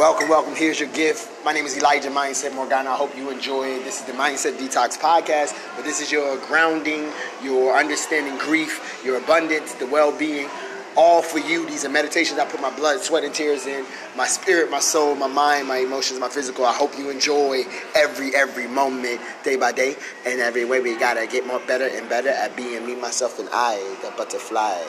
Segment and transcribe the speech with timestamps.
[0.00, 0.56] Welcome, welcome.
[0.56, 1.44] Here's your gift.
[1.44, 2.88] My name is Elijah Mindset Morgana.
[2.88, 3.84] I hope you enjoy it.
[3.84, 9.18] This is the Mindset Detox Podcast, but this is your grounding, your understanding grief, your
[9.18, 10.48] abundance, the well being,
[10.96, 11.66] all for you.
[11.66, 13.84] These are meditations I put my blood, sweat, and tears in,
[14.16, 16.64] my spirit, my soul, my mind, my emotions, my physical.
[16.64, 17.64] I hope you enjoy
[17.94, 22.08] every, every moment, day by day, and every way we gotta get more better and
[22.08, 24.82] better at being me, myself, and I, the butterfly.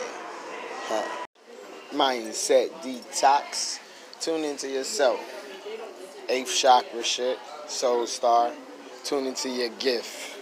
[0.88, 1.26] Huh.
[1.94, 3.81] Mindset Detox.
[4.22, 5.20] Tune into yourself.
[6.30, 7.40] Eighth chakra shit.
[7.68, 8.52] Soul star.
[9.04, 10.38] Tune into your gift.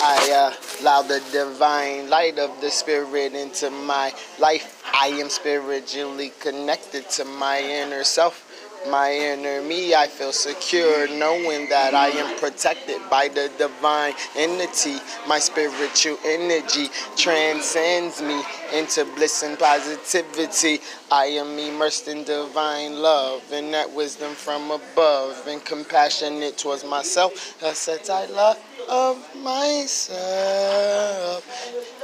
[0.00, 4.82] I uh, allow the divine light of the spirit into my life.
[4.92, 8.47] I am spiritually connected to my inner self
[8.88, 9.94] my inner me.
[9.94, 14.96] I feel secure knowing that I am protected by the divine entity.
[15.26, 18.42] My spiritual energy transcends me
[18.74, 20.80] into bliss and positivity.
[21.10, 27.62] I am immersed in divine love and that wisdom from above and compassionate towards myself.
[27.62, 28.58] I said I love
[28.88, 31.44] of myself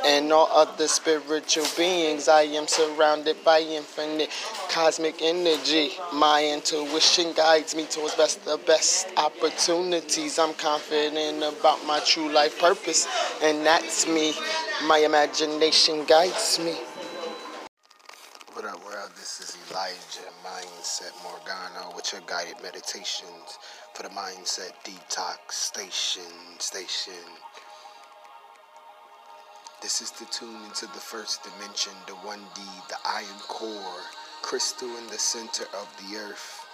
[0.04, 2.28] and all other spiritual beings.
[2.28, 4.30] I am surrounded by infinite
[4.68, 5.92] cosmic energy.
[6.12, 10.38] My intuition guides me towards best the best opportunities.
[10.38, 13.08] I'm confident about my true life purpose,
[13.42, 14.34] and that's me.
[14.86, 16.74] My imagination guides me.
[18.52, 19.10] What up, world?
[19.16, 23.58] This is Elijah Mindset Morgana with your guided meditations
[23.94, 26.22] for the Mindset Detox Station.
[26.58, 27.14] Station.
[29.80, 34.02] This is the tune into the first dimension, the 1D, the iron core,
[34.42, 36.66] crystal in the center of the earth.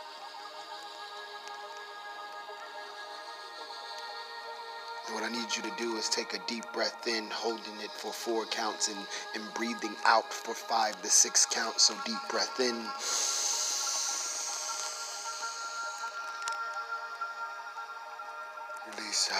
[5.12, 8.12] What I need you to do is take a deep breath in, holding it for
[8.12, 8.98] four counts, and,
[9.34, 11.82] and breathing out for five to six counts.
[11.82, 13.39] So deep breath in.
[19.10, 19.32] Release.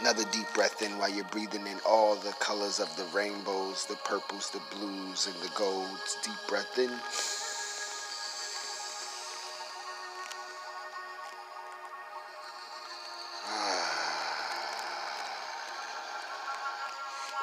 [0.00, 3.96] Another deep breath in while you're breathing in all the colors of the rainbows, the
[3.96, 6.16] purples, the blues, and the golds.
[6.24, 6.88] Deep breath in.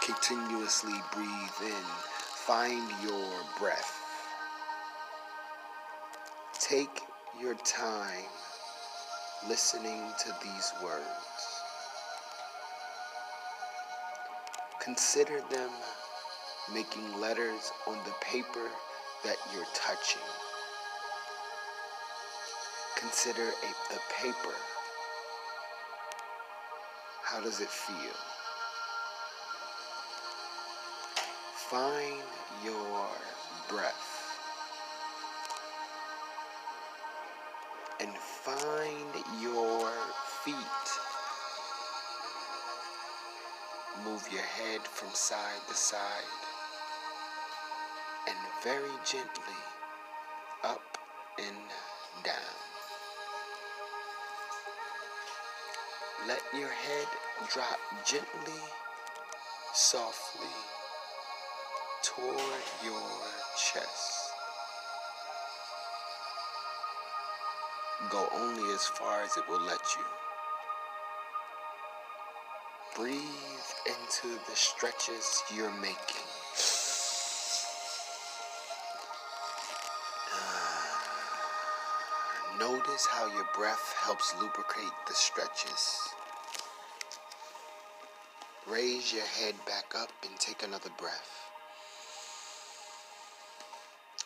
[0.01, 1.85] Continuously breathe in.
[2.47, 3.29] Find your
[3.59, 3.98] breath.
[6.69, 7.01] Take
[7.41, 8.29] your time
[9.47, 11.63] listening to these words.
[14.79, 15.71] Consider them
[16.71, 18.69] making letters on the paper
[19.23, 20.21] that you're touching.
[22.97, 24.55] Consider a, the paper.
[27.23, 28.13] How does it feel?
[31.71, 32.21] Find
[32.63, 33.07] your
[33.67, 34.08] breath.
[44.31, 45.99] Your head from side to side
[48.27, 49.59] and very gently
[50.63, 50.97] up
[51.39, 51.55] and
[52.23, 52.59] down.
[56.27, 57.07] Let your head
[57.51, 58.61] drop gently,
[59.73, 60.47] softly
[62.03, 63.09] toward your
[63.57, 64.33] chest.
[68.11, 70.05] Go only as far as it will let you.
[72.95, 73.58] Breathe
[73.89, 76.27] into the stretches you're making.
[80.31, 81.01] Ah,
[82.59, 85.97] notice how your breath helps lubricate the stretches.
[88.67, 91.49] Raise your head back up and take another breath.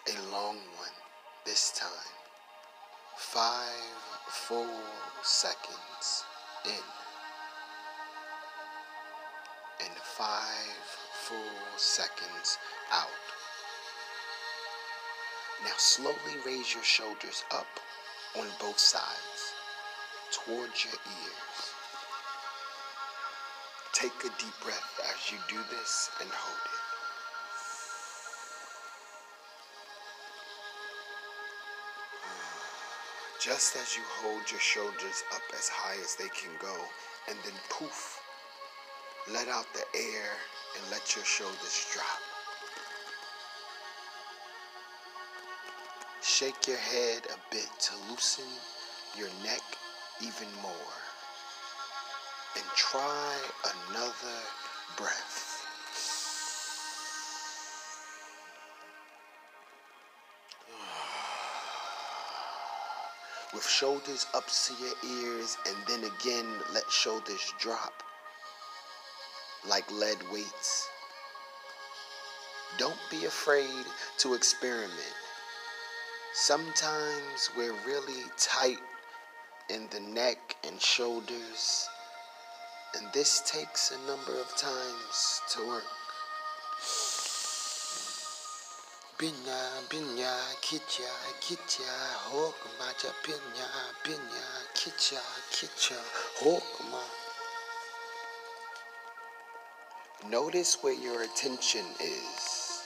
[0.10, 0.98] A long one
[1.46, 1.90] this time.
[3.16, 3.96] Five
[4.28, 4.82] full
[5.22, 6.26] seconds
[6.66, 7.03] in.
[10.24, 10.88] Five
[11.28, 12.58] full seconds
[12.94, 13.08] out.
[15.66, 17.68] Now slowly raise your shoulders up
[18.40, 19.42] on both sides
[20.32, 21.60] towards your ears.
[23.92, 26.84] Take a deep breath as you do this and hold it.
[33.42, 36.76] Just as you hold your shoulders up as high as they can go,
[37.28, 38.13] and then poof,
[39.32, 40.36] let out the air
[40.76, 42.20] and let your shoulders drop.
[46.22, 48.44] Shake your head a bit to loosen
[49.18, 49.62] your neck
[50.22, 50.74] even more.
[52.58, 53.38] And try
[53.90, 54.42] another
[54.98, 55.66] breath.
[63.54, 68.04] With shoulders up to your ears, and then again, let shoulders drop
[69.70, 70.88] like lead weights.
[72.78, 73.86] Don't be afraid
[74.18, 75.16] to experiment.
[76.34, 78.80] Sometimes we're really tight
[79.70, 81.88] in the neck and shoulders,
[82.98, 85.84] and this takes a number of times to work.
[89.18, 91.08] Pinya, pinya, kitcha,
[91.40, 91.94] kitcha,
[92.32, 92.90] hokma,
[93.24, 93.68] pinya,
[94.04, 95.22] pinya, kitcha,
[95.52, 96.00] kitcha,
[96.42, 97.23] hokma.
[100.30, 102.82] Notice where your attention is.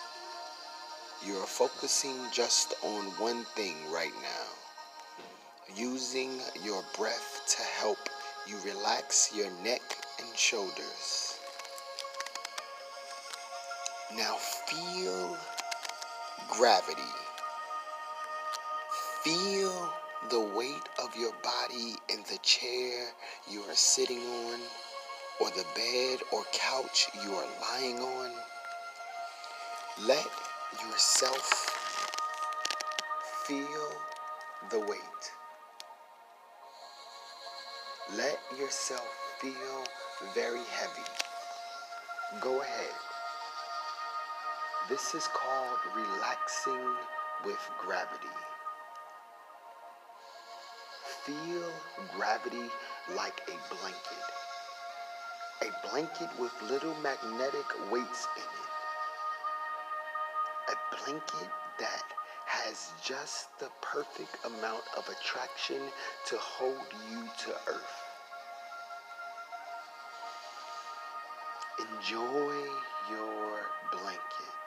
[1.24, 5.76] You are focusing just on one thing right now.
[5.76, 8.00] Using your breath to help
[8.48, 9.82] you relax your neck
[10.20, 11.38] and shoulders.
[14.16, 14.36] Now
[14.66, 15.38] feel
[16.50, 17.02] gravity.
[19.24, 19.92] Feel
[20.32, 23.10] the weight of your body in the chair
[23.50, 24.60] you are sitting on,
[25.40, 28.32] or the bed or couch you are lying on.
[30.06, 30.26] Let
[30.84, 31.78] yourself
[33.46, 33.92] feel
[34.72, 35.24] the weight.
[38.16, 39.08] Let yourself
[39.40, 39.84] feel
[40.34, 41.08] very heavy.
[42.42, 42.96] Go ahead.
[44.90, 46.96] This is called relaxing
[47.46, 48.28] with gravity.
[51.26, 51.72] Feel
[52.16, 52.72] gravity
[53.16, 54.47] like a blanket.
[55.62, 58.72] A blanket with little magnetic weights in it.
[60.70, 61.50] A blanket
[61.80, 62.04] that
[62.46, 65.82] has just the perfect amount of attraction
[66.28, 68.08] to hold you to earth.
[71.80, 72.54] Enjoy
[73.10, 73.60] your
[73.92, 74.62] blanket.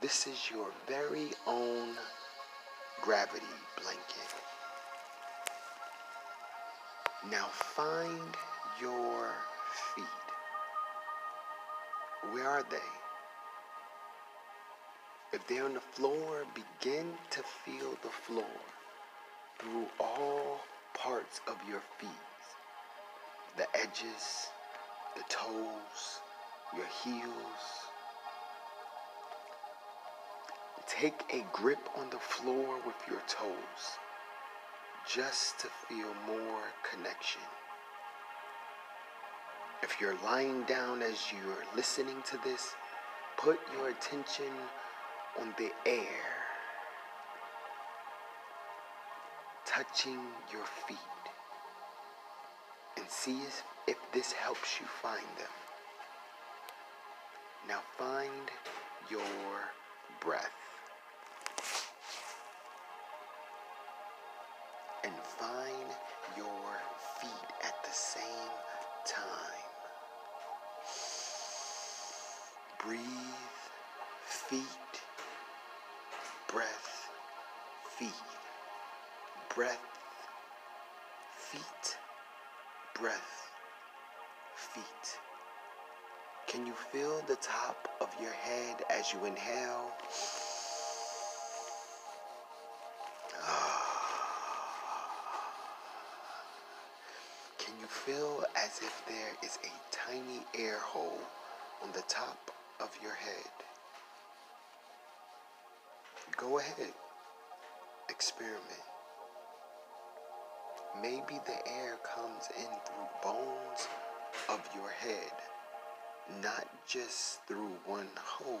[0.00, 1.96] This is your very own
[3.02, 3.44] gravity
[3.82, 4.34] blanket.
[7.30, 8.36] Now find
[8.80, 9.30] your
[9.94, 10.04] feet.
[12.32, 12.76] Where are they?
[15.32, 18.44] If they're on the floor, begin to feel the floor
[19.58, 20.60] through all
[20.94, 22.10] parts of your feet
[23.56, 24.48] the edges,
[25.16, 26.20] the toes,
[26.76, 27.88] your heels
[30.88, 33.98] Take a grip on the floor with your toes
[35.06, 37.42] just to feel more connection.
[39.90, 42.74] If you're lying down as you're listening to this,
[43.38, 44.52] put your attention
[45.40, 46.28] on the air
[49.64, 50.20] touching
[50.52, 50.98] your feet
[52.98, 53.38] and see
[53.86, 55.54] if, this helps you find them.
[57.66, 58.50] Now find
[59.10, 59.22] your
[60.20, 60.67] breath.
[99.44, 101.20] Is a tiny air hole
[101.82, 103.52] on the top of your head.
[106.36, 106.92] Go ahead,
[108.08, 108.62] experiment.
[111.02, 113.88] Maybe the air comes in through bones
[114.48, 115.32] of your head,
[116.42, 118.60] not just through one hole.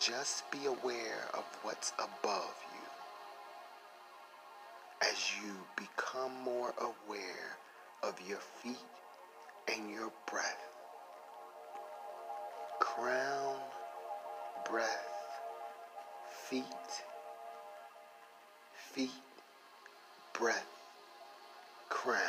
[0.00, 2.88] Just be aware of what's above you
[5.10, 7.56] as you become more aware
[8.02, 8.76] of your feet
[9.72, 10.64] and your breath.
[12.80, 13.56] Crown,
[14.70, 15.08] breath,
[16.48, 16.64] feet,
[18.92, 19.10] feet,
[20.32, 20.66] breath,
[21.88, 22.20] crown.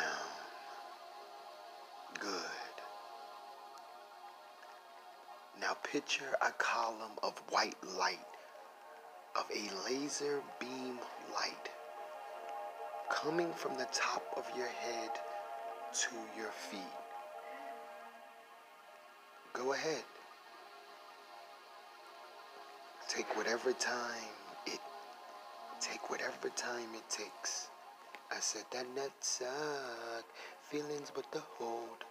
[2.19, 2.31] Good.
[5.61, 8.19] Now picture a column of white light,
[9.35, 10.99] of a laser beam
[11.33, 11.69] light
[13.09, 15.09] coming from the top of your head
[15.93, 16.79] to your feet.
[19.53, 20.03] Go ahead.
[23.07, 24.29] Take whatever time
[24.67, 24.79] it
[25.81, 27.69] take whatever time it takes.
[28.31, 30.25] I said that net suck,
[30.61, 32.03] feelings but the hold.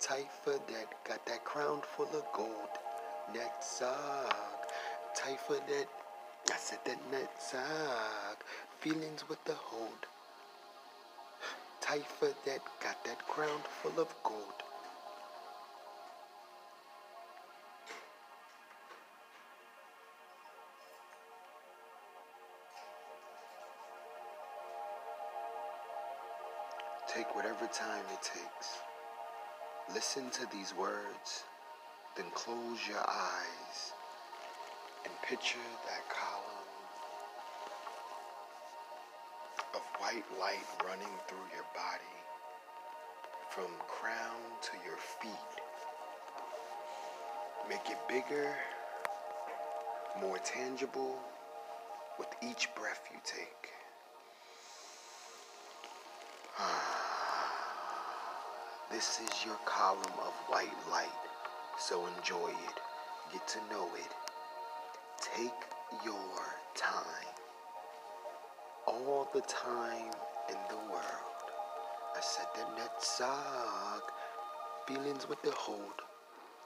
[0.00, 2.74] Tight for that, got that crown full of gold.
[3.32, 4.60] Netzach,
[5.16, 5.86] tight for that,
[6.52, 8.44] I said that net suck.
[8.80, 10.06] Feelings with the hold.
[11.86, 14.42] Typha that got that crown full of gold.
[27.06, 28.78] Take whatever time it takes.
[29.94, 31.44] Listen to these words,
[32.16, 33.92] then close your eyes
[35.04, 36.35] and picture that column
[40.06, 42.14] white light running through your body
[43.50, 45.52] from crown to your feet.
[47.68, 48.54] Make it bigger,
[50.20, 51.18] more tangible
[52.20, 53.70] with each breath you take.
[58.92, 61.18] This is your column of white light,
[61.80, 62.76] so enjoy it.
[63.32, 64.12] Get to know it.
[65.20, 65.64] Take
[66.04, 66.14] your
[66.76, 67.45] time.
[68.86, 70.14] All the time
[70.48, 71.46] in the world.
[72.16, 74.02] I said the Netzach.
[74.86, 76.02] Feelings with the hold.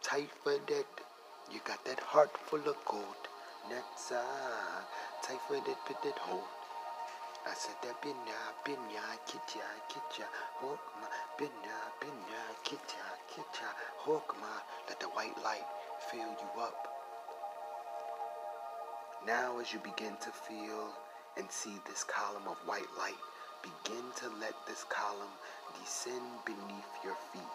[0.03, 0.87] Tight for that.
[1.51, 3.23] You got that heart full of gold.
[3.71, 4.21] Net suck.
[5.23, 6.45] Tight for that, put that hold.
[7.47, 10.27] I said that binya, binya, kitya, kitya,
[10.61, 11.09] hokma,
[11.39, 13.71] binya, binya, kitya, kitya,
[14.05, 14.61] hokma.
[14.89, 15.67] Let the white light
[16.11, 16.87] fill you up.
[19.27, 20.93] Now as you begin to feel
[21.37, 23.21] and see this column of white light,
[23.63, 25.35] begin to let this column
[25.81, 27.55] descend beneath your feet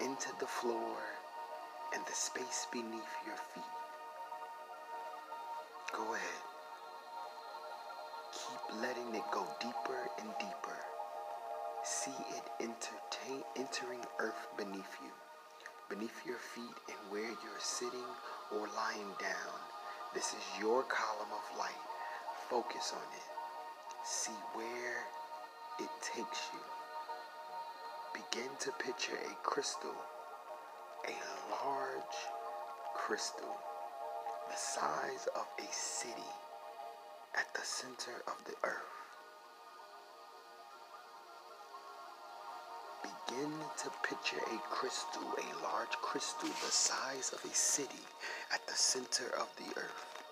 [0.00, 0.98] into the floor
[1.94, 3.74] and the space beneath your feet.
[5.92, 6.42] Go ahead
[8.36, 10.78] keep letting it go deeper and deeper.
[11.84, 15.12] See it entertain, entering earth beneath you,
[15.88, 18.10] beneath your feet and where you're sitting
[18.52, 19.56] or lying down.
[20.14, 21.95] This is your column of light.
[22.50, 23.26] Focus on it.
[24.04, 25.02] See where
[25.80, 26.60] it takes you.
[28.14, 29.94] Begin to picture a crystal,
[31.08, 31.14] a
[31.50, 32.16] large
[32.94, 33.56] crystal,
[34.48, 36.30] the size of a city
[37.34, 38.94] at the center of the earth.
[43.02, 48.06] Begin to picture a crystal, a large crystal the size of a city
[48.54, 50.25] at the center of the earth.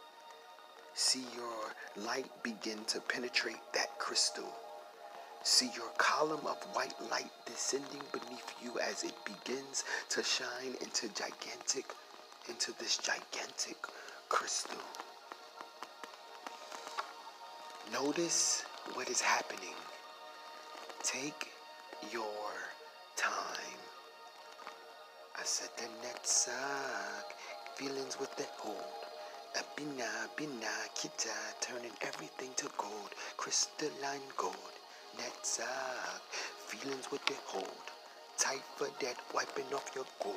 [0.95, 4.49] See your light begin to penetrate that crystal.
[5.43, 11.09] See your column of white light descending beneath you as it begins to shine into
[11.09, 11.87] gigantic,
[12.49, 13.77] into this gigantic
[14.29, 14.79] crystal.
[17.93, 19.75] Notice what is happening.
[21.03, 21.51] Take
[22.13, 22.53] your
[23.17, 23.79] time.
[25.37, 27.35] I said the Netzach.
[27.77, 29.04] Feelings with the hold.
[29.57, 33.11] A bina, kita, turning everything to gold.
[33.37, 34.75] Crystalline gold.
[35.17, 36.23] Net suck.
[36.67, 37.87] Feelings with the hold.
[38.37, 40.37] Tight for that, wiping off your gold.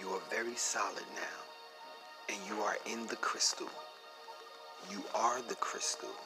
[0.00, 1.38] You are very solid now.
[2.28, 3.68] And you are in the crystal.
[4.90, 6.16] You are the crystal.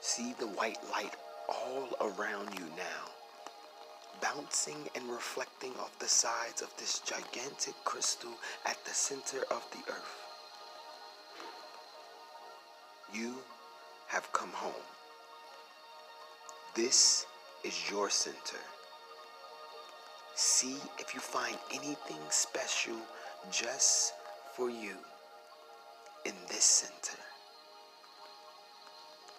[0.00, 1.14] See the white light
[1.48, 3.02] all around you now,
[4.20, 8.32] bouncing and reflecting off the sides of this gigantic crystal
[8.66, 10.22] at the center of the earth.
[13.12, 13.34] You
[14.08, 14.72] have come home.
[16.74, 17.26] This
[17.64, 18.62] is your center.
[20.34, 22.96] See if you find anything special
[23.50, 24.14] just
[24.56, 24.96] for you
[26.24, 27.18] in this center.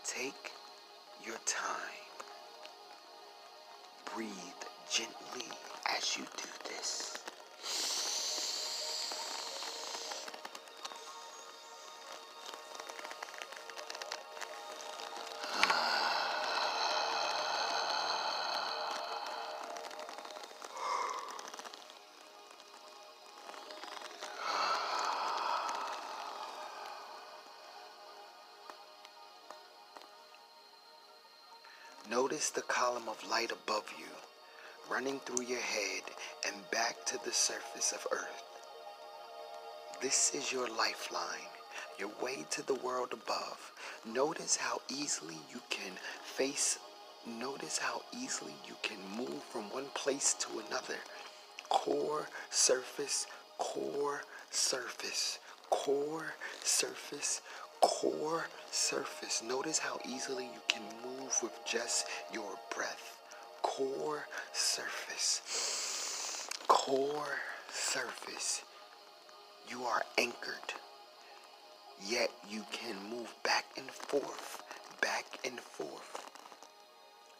[0.05, 0.51] Take
[1.25, 2.02] your time.
[4.05, 4.29] Breathe
[4.91, 5.49] gently
[5.97, 7.22] as you do this.
[32.13, 34.05] Notice the column of light above you,
[34.87, 36.03] running through your head
[36.45, 38.43] and back to the surface of Earth.
[39.99, 41.49] This is your lifeline,
[41.97, 43.73] your way to the world above.
[44.05, 45.93] Notice how easily you can
[46.23, 46.77] face,
[47.25, 50.99] notice how easily you can move from one place to another.
[51.69, 53.25] Core, surface,
[53.57, 55.39] core, surface,
[55.71, 57.41] core, surface,
[57.81, 59.41] core surface.
[59.43, 63.17] Notice how easily you can move with just your breath.
[63.61, 65.41] Core surface.
[66.67, 67.39] Core
[67.71, 68.61] surface.
[69.69, 70.73] You are anchored.
[72.01, 74.63] yet you can move back and forth,
[75.01, 76.29] back and forth.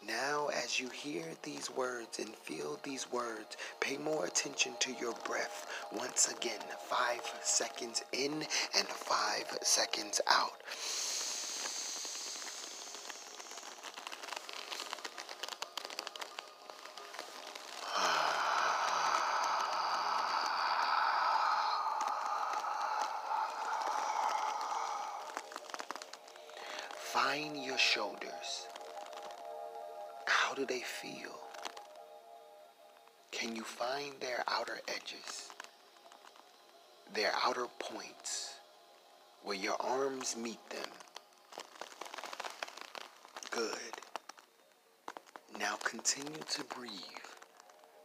[0.05, 5.13] Now, as you hear these words and feel these words, pay more attention to your
[5.25, 5.67] breath.
[5.93, 6.59] Once again,
[6.89, 8.33] five seconds in
[8.77, 10.61] and five seconds out.
[37.45, 38.55] Outer points,
[39.43, 40.89] where your arms meet them?
[43.51, 43.77] Good.
[45.59, 46.91] Now continue to breathe.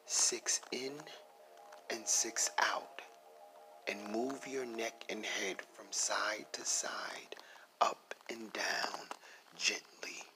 [0.06, 0.92] Six in
[1.90, 3.00] and six out.
[3.88, 7.36] And move your neck and head from side to side,
[7.80, 9.00] up and down,
[9.56, 10.27] gently.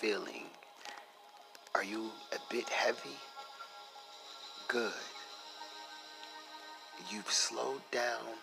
[0.00, 0.44] Feeling?
[1.74, 3.18] Are you a bit heavy?
[4.68, 4.92] Good.
[7.10, 8.38] You've slowed down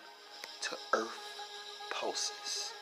[0.62, 1.18] to earth
[1.90, 2.72] pulses,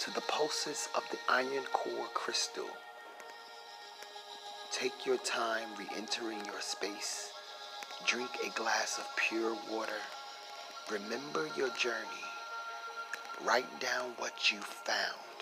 [0.00, 2.68] to the pulses of the iron core crystal.
[4.70, 7.30] Take your time re entering your space.
[8.04, 10.02] Drink a glass of pure water.
[10.90, 12.26] Remember your journey.
[13.46, 15.35] Write down what you found.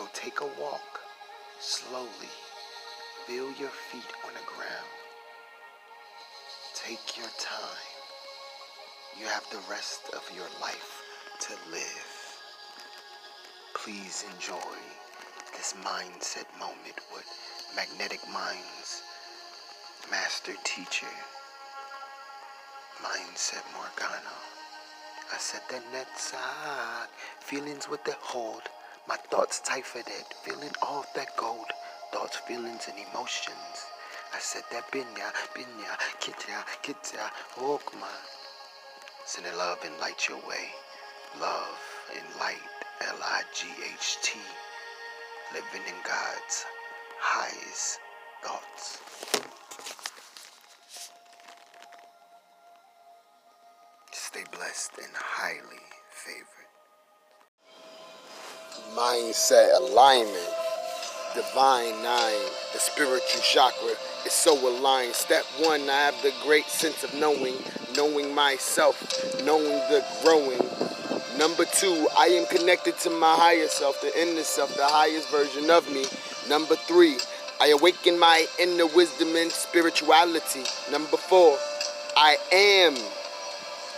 [0.00, 1.00] Go take a walk
[1.58, 2.32] slowly.
[3.26, 4.92] Feel your feet on the ground.
[6.74, 7.92] Take your time.
[9.20, 11.02] You have the rest of your life
[11.40, 12.40] to live.
[13.74, 14.72] Please enjoy
[15.52, 17.26] this mindset moment with
[17.76, 19.02] Magnetic Minds
[20.10, 21.12] Master Teacher
[23.02, 24.38] Mindset Morgano.
[25.30, 27.06] I said the nets are
[27.40, 28.62] feelings with the hold.
[29.08, 31.66] My thoughts typhoided, feeling all that gold.
[32.12, 33.86] Thoughts, feelings, and emotions.
[34.34, 38.12] I said that binya, binya, kitya, kitya, okma.
[39.26, 40.70] Send it love and light your way.
[41.40, 41.78] Love
[42.16, 42.58] and light,
[43.00, 44.38] L-I-G-H-T.
[45.52, 46.64] Living in God's
[47.20, 48.00] highest
[48.42, 48.98] thoughts.
[54.12, 56.79] Stay blessed and highly favored.
[58.96, 60.48] Mindset alignment.
[61.34, 63.94] Divine nine, the spiritual chakra
[64.26, 65.14] is so aligned.
[65.14, 67.54] Step one, I have the great sense of knowing,
[67.96, 69.00] knowing myself,
[69.44, 70.58] knowing the growing.
[71.38, 75.70] Number two, I am connected to my higher self, the inner self, the highest version
[75.70, 76.04] of me.
[76.48, 77.16] Number three,
[77.60, 80.64] I awaken my inner wisdom and spirituality.
[80.90, 81.56] Number four,
[82.16, 82.94] I am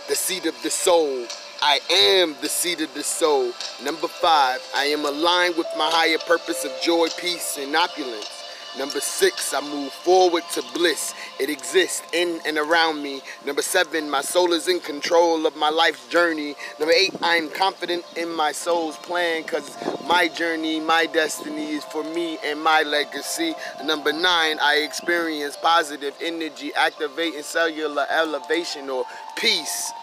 [0.07, 1.25] the seed of the soul.
[1.65, 3.53] I am the seed of the soul.
[3.81, 8.43] Number five, I am aligned with my higher purpose of joy, peace, and opulence.
[8.77, 11.13] Number six, I move forward to bliss.
[11.39, 13.21] It exists in and around me.
[13.45, 16.57] Number seven, my soul is in control of my life's journey.
[16.81, 21.85] Number eight, I am confident in my soul's plan because my journey, my destiny is
[21.85, 23.55] for me and my legacy.
[23.85, 29.05] Number nine, I experience positive energy, activating cellular elevation or
[29.37, 29.93] peace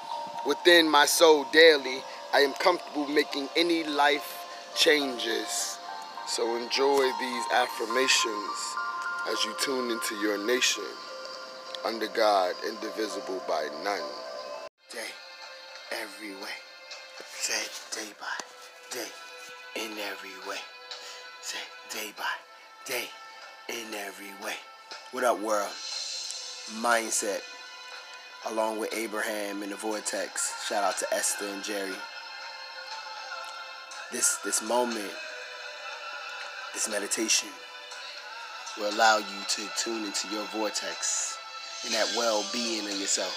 [0.47, 2.03] within my soul daily.
[2.33, 5.79] I am comfortable making any life changes.
[6.27, 8.57] So enjoy these affirmations
[9.29, 10.85] as you tune into your nation
[11.85, 14.01] under God, indivisible by none.
[14.91, 15.11] Day,
[15.93, 16.57] every way.
[17.33, 18.27] Say day by
[18.91, 19.09] day,
[19.77, 20.59] in every way.
[21.41, 21.59] Say
[21.91, 22.25] day by
[22.85, 23.09] day,
[23.69, 24.57] in every way.
[25.13, 25.71] What up, world?
[26.81, 27.41] Mindset
[28.49, 30.67] along with Abraham in the Vortex.
[30.67, 31.93] Shout out to Esther and Jerry.
[34.13, 35.11] This this moment,
[36.75, 37.49] this meditation
[38.79, 41.39] will allow you to tune into your vortex
[41.85, 43.37] and that well-being of yourself.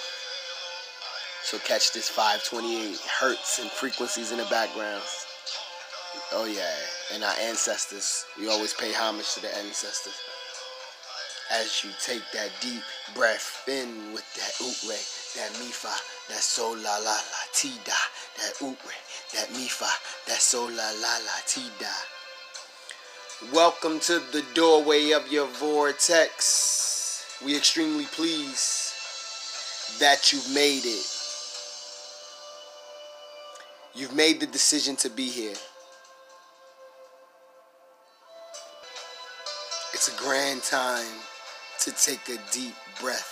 [1.44, 5.04] So catch this 528 hertz and frequencies in the background.
[6.32, 6.76] Oh yeah,
[7.14, 8.26] and our ancestors.
[8.40, 10.16] We always pay homage to the ancestors
[11.52, 12.84] as you take that deep
[13.16, 15.94] breath in with that uwe, that mifa,
[16.30, 18.00] that sol la la la tida,
[18.38, 18.76] that uwe,
[19.34, 19.90] that mifa,
[20.28, 21.94] that sol la la la tida.
[23.54, 27.26] Welcome to the doorway of your vortex.
[27.46, 28.94] We extremely pleased
[30.00, 31.06] that you've made it.
[33.96, 35.56] You've made the decision to be here.
[39.94, 41.20] It's a grand time
[41.84, 43.30] to take a deep breath.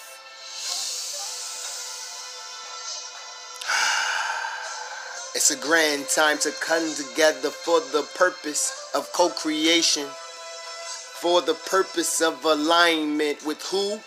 [5.35, 11.53] It's a grand time to come together for the purpose of co creation, for the
[11.53, 14.01] purpose of alignment with who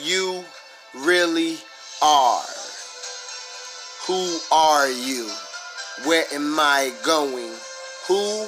[0.00, 0.44] you
[0.94, 1.58] really
[2.00, 2.46] are.
[4.06, 5.28] Who are you?
[6.04, 7.52] Where am I going?
[8.06, 8.46] Who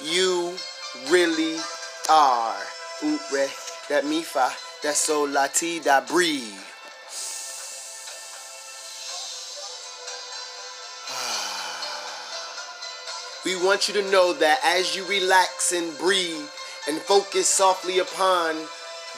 [0.00, 0.56] you
[1.10, 1.56] really
[2.08, 2.62] are.
[3.02, 3.48] Ure,
[3.88, 6.44] that me mifa, that so latida breathe.
[13.46, 16.46] We want you to know that as you relax and breathe
[16.86, 18.56] and focus softly upon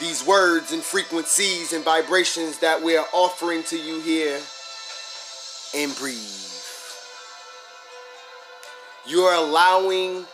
[0.01, 4.41] these words and frequencies and vibrations that we are offering to you here
[5.75, 6.53] and breathe.
[9.05, 10.27] You're allowing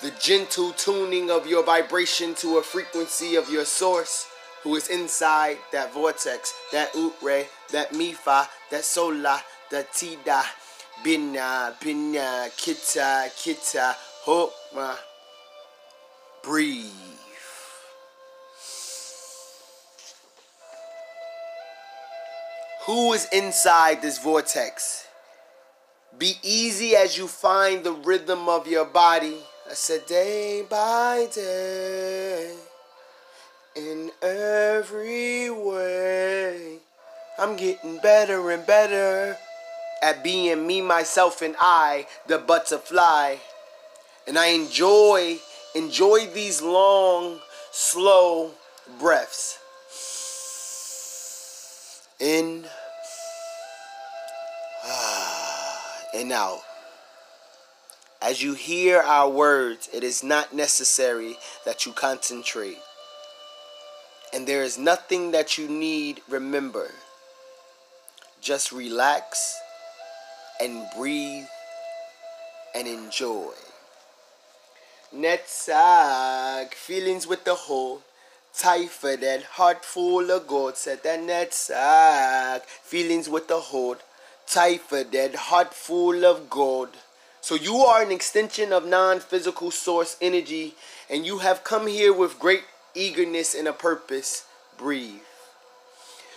[0.00, 4.29] the gentle tuning of your vibration to a frequency of your source
[4.62, 10.42] who is inside that vortex, that utre, that mifa, that sola, that tida,
[11.02, 13.94] bina, bina, kita, kita,
[14.24, 14.98] homa.
[16.42, 16.90] Breathe.
[22.86, 25.06] Who is inside this vortex?
[26.18, 29.36] Be easy as you find the rhythm of your body.
[29.70, 32.56] I said, day by day,
[33.76, 36.78] in every way,
[37.38, 39.36] I'm getting better and better
[40.02, 43.36] at being me, myself, and I, the butterfly.
[44.26, 45.38] And I enjoy,
[45.74, 48.52] enjoy these long, slow
[48.98, 49.58] breaths.
[52.18, 52.66] In
[54.84, 56.60] ah, and out.
[58.22, 62.78] As you hear our words, it is not necessary that you concentrate.
[64.32, 66.90] And there is nothing that you need remember.
[68.40, 69.58] Just relax
[70.60, 71.46] and breathe
[72.74, 73.52] and enjoy.
[75.14, 78.02] Netzach, feelings with the whole.
[78.52, 83.98] for that heart full of gold, said that netzach, feelings with the hold.
[84.46, 86.90] for that heart full of gold.
[87.40, 90.74] So you are an extension of non-physical source energy,
[91.08, 92.64] and you have come here with great
[92.94, 94.44] eagerness and a purpose.
[94.76, 95.20] Breathe.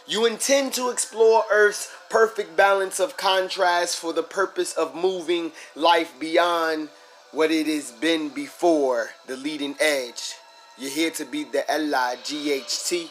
[0.05, 6.13] You intend to explore Earth's perfect balance of contrast for the purpose of moving life
[6.19, 6.89] beyond
[7.31, 10.33] what it has been before the leading edge.
[10.77, 13.09] You're here to be the L-I-G-H-T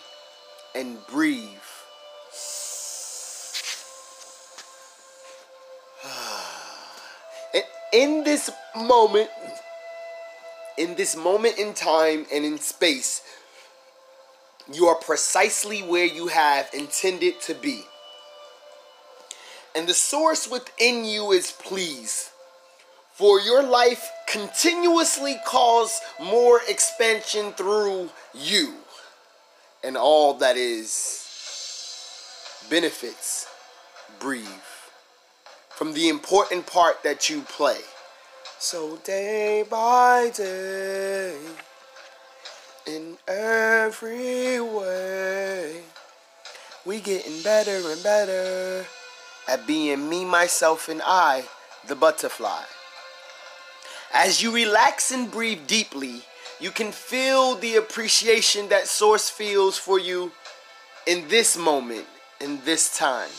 [0.74, 1.48] and breathe.
[7.54, 9.30] and in this moment,
[10.76, 13.22] in this moment in time and in space,
[14.72, 17.84] you are precisely where you have intended to be.
[19.74, 22.30] And the source within you is pleased.
[23.12, 28.74] For your life continuously calls more expansion through you
[29.84, 31.26] and all that is
[32.70, 33.46] benefits.
[34.18, 34.46] Breathe.
[35.70, 37.80] From the important part that you play.
[38.62, 41.36] So day by day
[42.86, 45.80] in every way.
[46.86, 48.86] We getting better and better
[49.48, 51.42] at being me, myself, and I,
[51.88, 52.62] the butterfly.
[54.14, 56.22] As you relax and breathe deeply,
[56.60, 60.30] you can feel the appreciation that Source feels for you
[61.08, 62.06] in this moment,
[62.40, 63.34] in this time.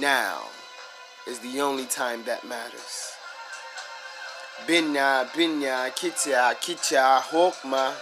[0.00, 0.42] Now
[1.28, 3.13] is the only time that matters.
[4.66, 7.92] Binya, binya, kitya, kitya, hokma.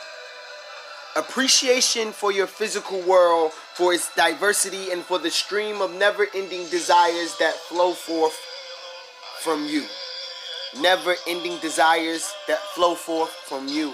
[1.17, 6.69] Appreciation for your physical world, for its diversity, and for the stream of never ending
[6.69, 8.39] desires that flow forth
[9.41, 9.85] from you.
[10.81, 13.93] Never ending desires that flow forth from you.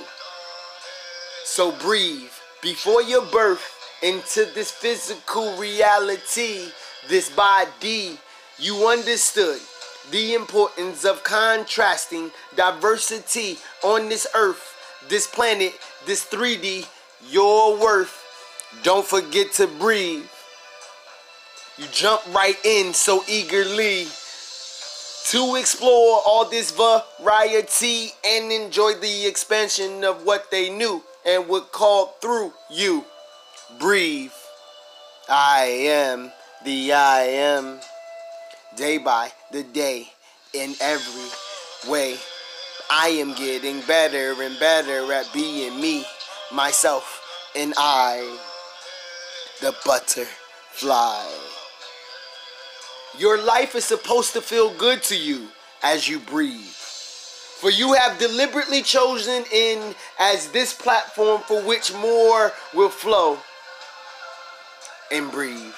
[1.45, 2.31] So breathe
[2.63, 3.65] before your birth
[4.03, 6.69] into this physical reality,
[7.09, 8.19] this body,
[8.59, 9.59] you understood
[10.11, 14.75] the importance of contrasting diversity on this earth,
[15.09, 15.75] this planet,
[16.07, 16.87] this 3D,
[17.31, 18.25] your worth.
[18.83, 20.27] Don't forget to breathe.
[21.79, 24.07] You jump right in so eagerly
[25.27, 31.71] to explore all this variety and enjoy the expansion of what they knew and would
[31.71, 33.05] call through you.
[33.79, 34.33] Breathe.
[35.29, 36.33] I am
[36.65, 37.81] the I am
[38.79, 40.09] day by the day
[40.55, 42.17] in every way.
[42.91, 46.05] I am getting better and better at being me,
[46.53, 48.39] myself, and I,
[49.61, 51.27] the butterfly.
[53.19, 55.49] Your life is supposed to feel good to you
[55.83, 56.63] as you breathe.
[57.61, 63.39] For you have deliberately chosen in as this platform for which more will flow
[65.11, 65.75] and breathe.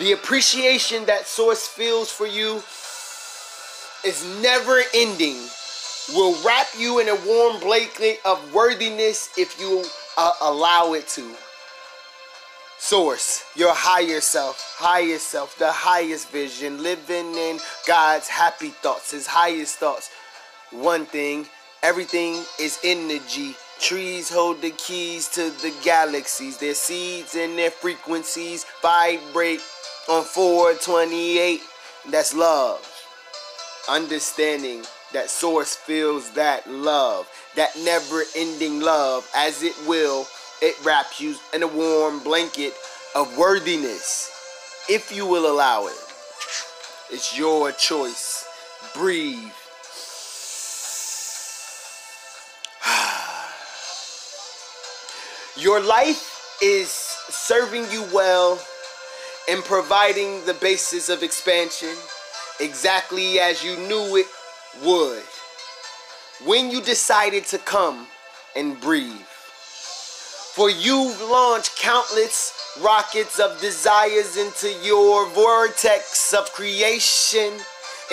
[0.00, 2.62] The appreciation that Source feels for you
[4.02, 5.36] is never ending.
[6.14, 9.84] Will wrap you in a warm blanket of worthiness if you
[10.16, 11.34] uh, allow it to.
[12.78, 19.26] Source, your higher self, higher self, the highest vision, living in God's happy thoughts, His
[19.26, 20.08] highest thoughts.
[20.70, 21.44] One thing,
[21.82, 23.54] everything is energy.
[23.78, 26.56] Trees hold the keys to the galaxies.
[26.56, 29.60] Their seeds and their frequencies vibrate
[30.10, 31.60] on 428.
[32.10, 32.86] That's love.
[33.88, 40.26] Understanding that source feels that love, that never ending love, as it will
[40.62, 42.74] it wraps you in a warm blanket
[43.14, 44.30] of worthiness,
[44.90, 45.96] if you will allow it.
[47.10, 48.46] It's your choice.
[48.94, 49.52] Breathe.
[55.56, 58.60] Your life is serving you well
[59.48, 61.94] and providing the basis of expansion
[62.60, 64.26] exactly as you knew it
[64.84, 65.22] would
[66.44, 68.06] when you decided to come
[68.56, 69.26] and breathe.
[70.54, 77.52] For you've launched countless rockets of desires into your vortex of creation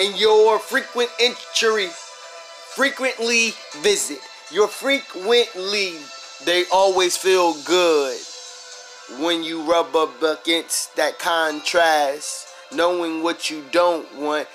[0.00, 1.88] and your frequent entry,
[2.74, 4.20] frequently visit.
[4.50, 5.96] Your frequently,
[6.44, 8.18] they always feel good
[9.20, 12.46] when you rub up against that contrast.
[12.72, 14.46] Knowing what you don't want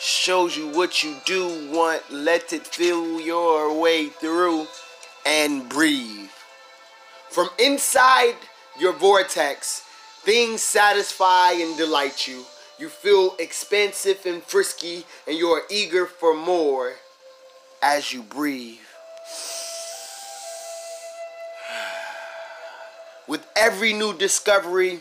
[0.00, 2.02] shows you what you do want.
[2.10, 4.66] Let it feel your way through
[5.24, 6.30] and breathe.
[7.30, 8.34] From inside
[8.78, 9.84] your vortex,
[10.22, 12.44] things satisfy and delight you.
[12.78, 16.94] You feel expansive and frisky, and you are eager for more
[17.82, 18.78] as you breathe.
[23.30, 24.98] With every new discovery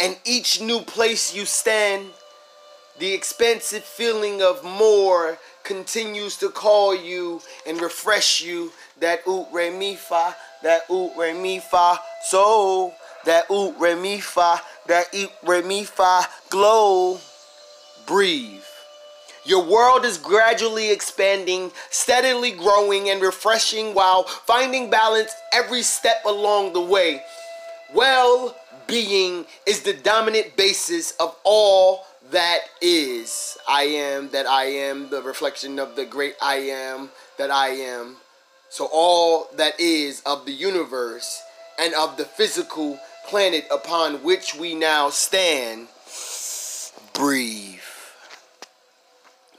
[0.00, 2.10] and each new place you stand,
[2.98, 8.72] the expansive feeling of more continues to call you and refresh you.
[8.98, 10.34] That oot re mi fa.
[10.64, 12.00] That oot re mi fa.
[12.24, 12.92] So
[13.24, 14.60] that oot re mi fa.
[14.88, 16.26] That eat re mi fa.
[16.50, 17.20] Glow.
[18.04, 18.64] Breathe
[19.44, 26.72] your world is gradually expanding steadily growing and refreshing while finding balance every step along
[26.72, 27.22] the way.
[27.94, 33.58] Well being is the dominant basis of all that is.
[33.68, 38.16] I am that i am the reflection of the great i am that i am.
[38.70, 41.42] So all that is of the universe
[41.78, 45.88] and of the physical planet upon which we now stand,
[47.12, 47.71] breathe.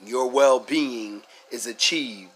[0.06, 2.30] Your well being is achieved.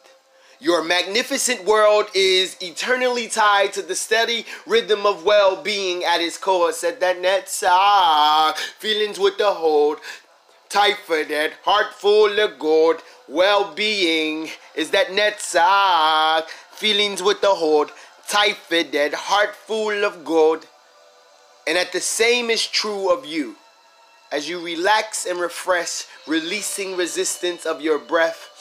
[0.59, 6.37] Your magnificent world is eternally tied to the steady rhythm of well being at its
[6.37, 6.71] core.
[6.71, 9.99] Said that net ah, feelings with the hold,
[10.69, 13.03] tight for that, heart full of gold.
[13.27, 15.41] Well being is that net
[16.71, 17.91] feelings with the hold,
[18.27, 20.65] tight fitted, heart full of gold.
[21.67, 23.57] And that the same is true of you.
[24.29, 28.51] As you relax and refresh, releasing resistance of your breath,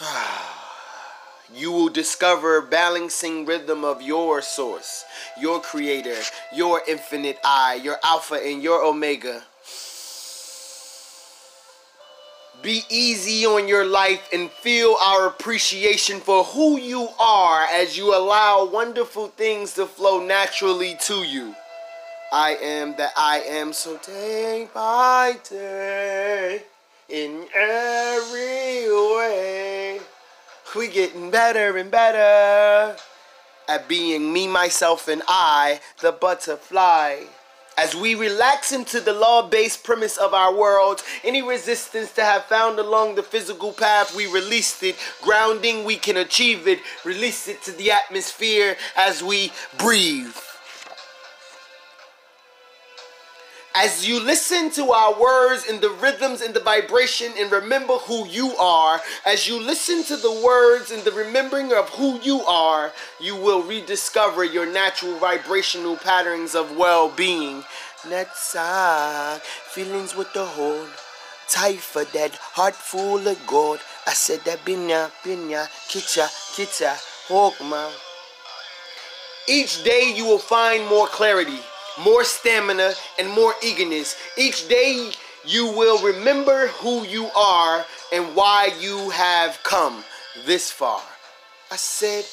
[1.54, 5.04] you will discover balancing rhythm of your source,
[5.40, 6.20] your creator,
[6.52, 9.44] your infinite I, your alpha and your omega.
[12.60, 18.16] Be easy on your life and feel our appreciation for who you are as you
[18.16, 21.54] allow wonderful things to flow naturally to you.
[22.32, 26.62] I am that I am, so day by day,
[27.08, 30.00] in every way,
[30.74, 32.96] we getting better and better
[33.68, 37.24] at being me, myself, and I, the butterfly.
[37.76, 42.44] As we relax into the law based premise of our world, any resistance to have
[42.44, 44.96] found along the physical path, we released it.
[45.22, 46.78] Grounding, we can achieve it.
[47.04, 50.36] Release it to the atmosphere as we breathe.
[53.76, 58.24] As you listen to our words and the rhythms and the vibration and remember who
[58.28, 62.92] you are, as you listen to the words and the remembering of who you are,
[63.20, 67.64] you will rediscover your natural vibrational patterns of well being.
[68.02, 70.86] Netzach, feelings with the whole.
[71.78, 73.78] For that heart full of gold.
[74.08, 76.96] I said that binya, binya, kitcha, kitcha,
[77.28, 77.92] hokma.
[79.48, 81.60] Each day you will find more clarity
[82.02, 84.16] more stamina, and more eagerness.
[84.36, 85.12] Each day
[85.44, 90.04] you will remember who you are and why you have come
[90.46, 91.02] this far.
[91.70, 92.24] I said,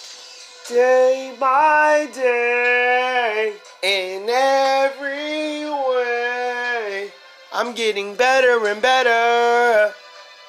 [0.70, 7.12] day by day, in every way,
[7.54, 9.94] I'm getting better and better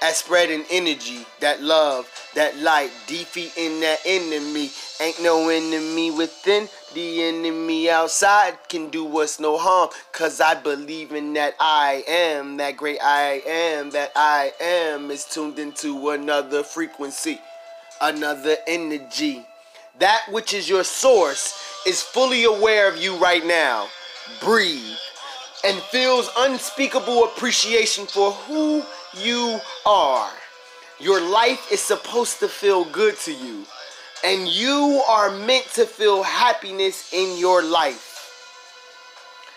[0.02, 4.70] at spreading energy, that love, that light, defeating that enemy.
[5.00, 9.90] Ain't no enemy within, the enemy outside can do us no harm.
[10.12, 15.24] Cause I believe in that I am, that great I am, that I am is
[15.24, 17.40] tuned into another frequency,
[18.00, 19.44] another energy.
[19.98, 21.54] That which is your source
[21.86, 23.88] is fully aware of you right now.
[24.40, 24.96] Breathe
[25.64, 28.82] and feels unspeakable appreciation for who
[29.18, 30.30] you are.
[30.98, 33.64] Your life is supposed to feel good to you.
[34.24, 38.10] And you are meant to feel happiness in your life.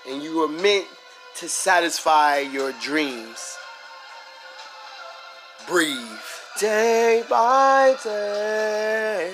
[0.10, 0.88] And you are meant
[1.36, 3.58] to satisfy your dreams.
[5.68, 5.98] Breathe.
[6.60, 9.34] Day by day,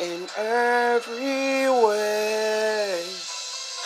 [0.00, 3.04] in every way.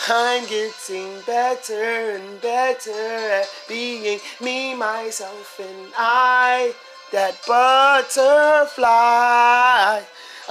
[0.07, 6.73] I'm getting better and better at being me, myself, and I,
[7.11, 8.79] that butterfly.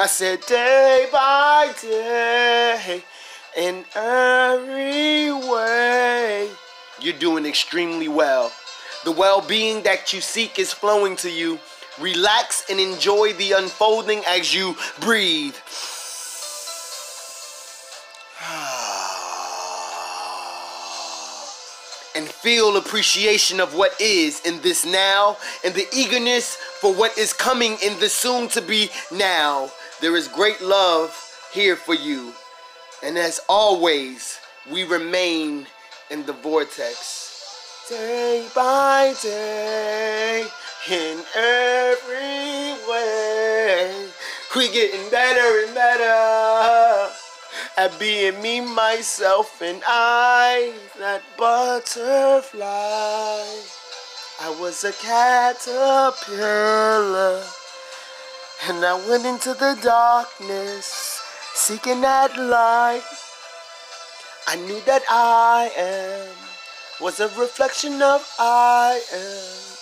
[0.00, 3.02] I said day by day,
[3.56, 6.48] in every way.
[7.00, 8.52] You're doing extremely well.
[9.04, 11.58] The well being that you seek is flowing to you.
[12.00, 15.56] Relax and enjoy the unfolding as you breathe.
[22.14, 27.32] and feel appreciation of what is in this now and the eagerness for what is
[27.32, 29.72] coming in the soon to be now.
[30.00, 31.12] There is great love
[31.52, 32.32] here for you.
[33.02, 34.38] And as always,
[34.70, 35.66] we remain
[36.10, 37.86] in the vortex.
[37.88, 40.46] Day by day,
[40.90, 44.08] in every way,
[44.56, 47.10] we getting better and better
[47.76, 52.66] at being me, myself, and I, that butterfly.
[54.40, 56.12] I was a caterpillar,
[58.66, 61.20] and I went into the darkness,
[61.54, 63.02] seeking that light.
[64.46, 66.48] I knew that I am
[67.00, 69.76] was a reflection of I am.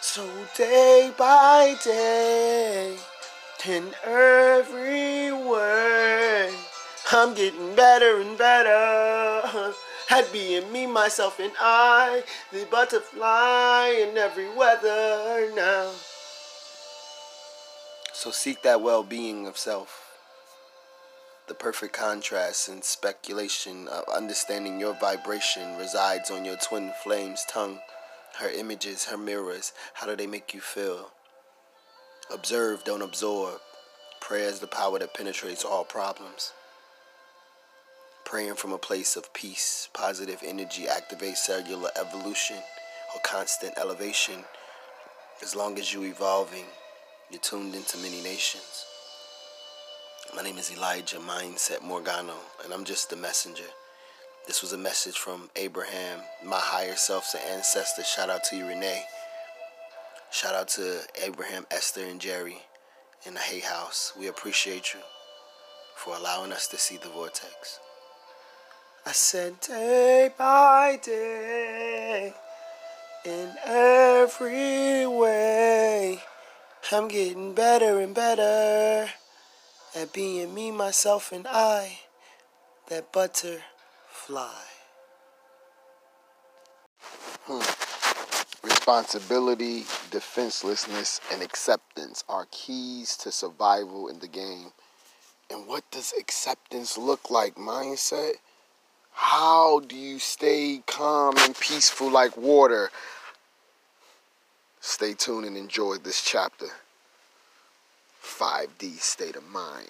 [0.00, 2.96] So day by day,
[3.66, 6.50] in every way.
[7.12, 9.74] I'm getting better and better
[10.10, 12.22] at being me, myself, and I,
[12.52, 15.90] the butterfly in every weather now.
[18.18, 20.18] So seek that well being of self.
[21.46, 27.78] The perfect contrast and speculation of understanding your vibration resides on your twin flame's tongue.
[28.40, 31.12] Her images, her mirrors, how do they make you feel?
[32.34, 33.60] Observe, don't absorb.
[34.20, 36.52] Prayer is the power that penetrates all problems.
[38.24, 42.56] Praying from a place of peace, positive energy activates cellular evolution
[43.14, 44.42] or constant elevation.
[45.40, 46.64] As long as you're evolving,
[47.30, 48.86] you're tuned into many nations.
[50.34, 53.64] My name is Elijah Mindset Morgano, and I'm just the messenger.
[54.46, 58.02] This was a message from Abraham, my higher self's an ancestor.
[58.02, 59.02] Shout out to you, Renee.
[60.30, 62.62] Shout out to Abraham, Esther, and Jerry
[63.26, 64.14] in the Hay House.
[64.18, 65.00] We appreciate you
[65.96, 67.78] for allowing us to see the vortex.
[69.04, 72.32] I said day by day,
[73.26, 76.22] in every way,
[76.90, 79.10] I'm getting better and better
[79.94, 81.98] at being me, myself, and I,
[82.88, 83.62] that butterfly.
[87.44, 88.66] Hmm.
[88.66, 94.72] Responsibility, defenselessness, and acceptance are keys to survival in the game.
[95.50, 98.32] And what does acceptance look like, mindset?
[99.12, 102.90] How do you stay calm and peaceful like water?
[104.80, 106.66] Stay tuned and enjoy this chapter
[108.22, 109.88] 5D state of mind.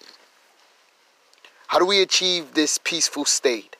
[1.67, 3.75] How do we achieve this peaceful state?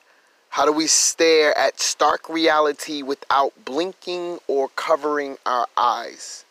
[0.50, 6.44] How do we stare at stark reality without blinking or covering our eyes?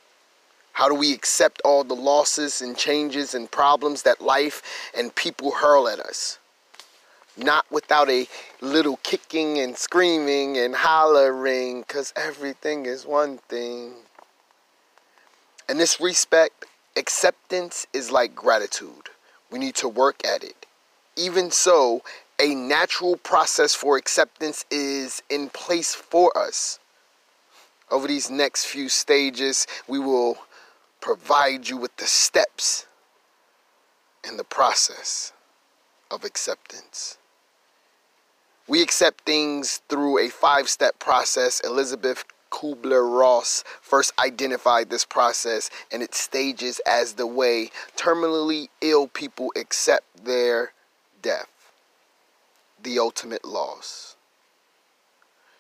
[0.74, 4.62] How do we accept all the losses and changes and problems that life
[4.96, 6.40] and people hurl at us?
[7.38, 8.28] Not without a
[8.62, 13.94] little kicking and screaming and hollering, because everything is one thing.
[15.70, 16.66] In this respect,
[16.98, 19.10] acceptance is like gratitude.
[19.52, 20.66] We need to work at it.
[21.16, 22.02] Even so,
[22.42, 26.80] a natural process for acceptance is in place for us.
[27.92, 30.40] Over these next few stages, we will
[31.02, 32.88] provide you with the steps
[34.28, 35.34] in the process
[36.10, 37.18] of acceptance.
[38.68, 41.60] We accept things through a five step process.
[41.62, 49.08] Elisabeth Kubler Ross first identified this process and its stages as the way terminally ill
[49.08, 50.74] people accept their
[51.22, 51.50] death
[52.84, 54.16] the ultimate loss.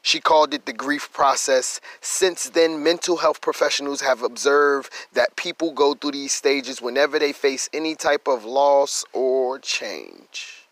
[0.01, 1.81] She called it the grief process.
[2.01, 7.33] Since then, mental health professionals have observed that people go through these stages whenever they
[7.33, 10.67] face any type of loss or change.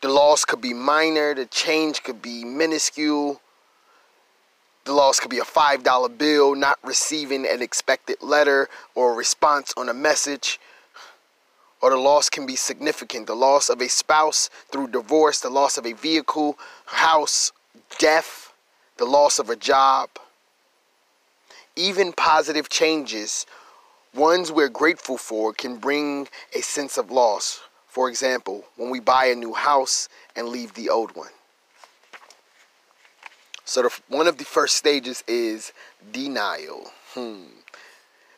[0.00, 3.40] The loss could be minor, the change could be minuscule.
[4.84, 9.88] The loss could be a $5 bill, not receiving an expected letter or response on
[9.88, 10.58] a message,
[11.80, 13.28] or the loss can be significant.
[13.28, 17.52] The loss of a spouse through divorce, the loss of a vehicle, house,
[17.98, 18.52] death,
[18.96, 20.10] the loss of a job.
[21.76, 23.46] Even positive changes,
[24.14, 27.60] ones we're grateful for, can bring a sense of loss.
[27.86, 31.30] For example, when we buy a new house and leave the old one.
[33.64, 35.72] So, the, one of the first stages is
[36.12, 36.90] denial.
[37.14, 37.44] Hmm.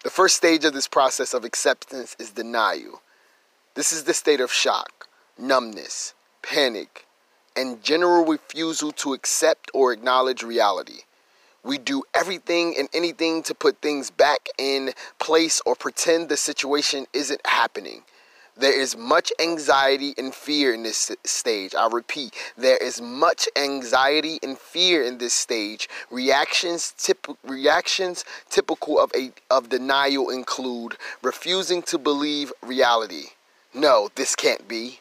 [0.03, 3.01] The first stage of this process of acceptance is denial.
[3.75, 5.09] This is the state of shock,
[5.39, 7.07] numbness, panic,
[7.57, 11.01] and general refusal to accept or acknowledge reality.
[11.63, 17.07] We do everything and anything to put things back in place or pretend the situation
[17.15, 18.03] isn't happening.
[18.57, 21.75] There is much anxiety and fear in this stage.
[21.75, 25.89] I repeat, there is much anxiety and fear in this stage.
[26.09, 33.31] Reactions, tip, reactions typical of a of denial include refusing to believe reality,
[33.75, 35.01] no, this can't be.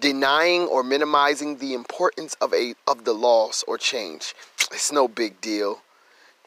[0.00, 4.34] Denying or minimizing the importance of a of the loss or change.
[4.72, 5.82] It's no big deal.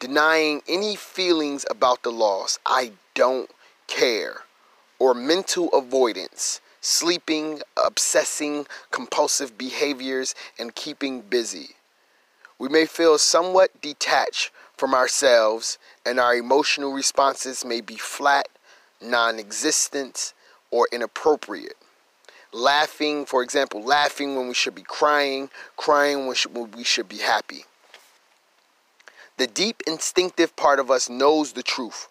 [0.00, 2.58] Denying any feelings about the loss.
[2.66, 3.48] I don't
[3.86, 4.40] care.
[5.02, 6.60] Or mental avoidance.
[6.80, 11.70] Sleeping, obsessing, compulsive behaviors, and keeping busy.
[12.56, 15.76] We may feel somewhat detached from ourselves,
[16.06, 18.48] and our emotional responses may be flat,
[19.00, 20.34] non existent,
[20.70, 21.78] or inappropriate.
[22.52, 26.36] Laughing, for example, laughing when we should be crying, crying when
[26.76, 27.64] we should be happy.
[29.36, 32.06] The deep instinctive part of us knows the truth,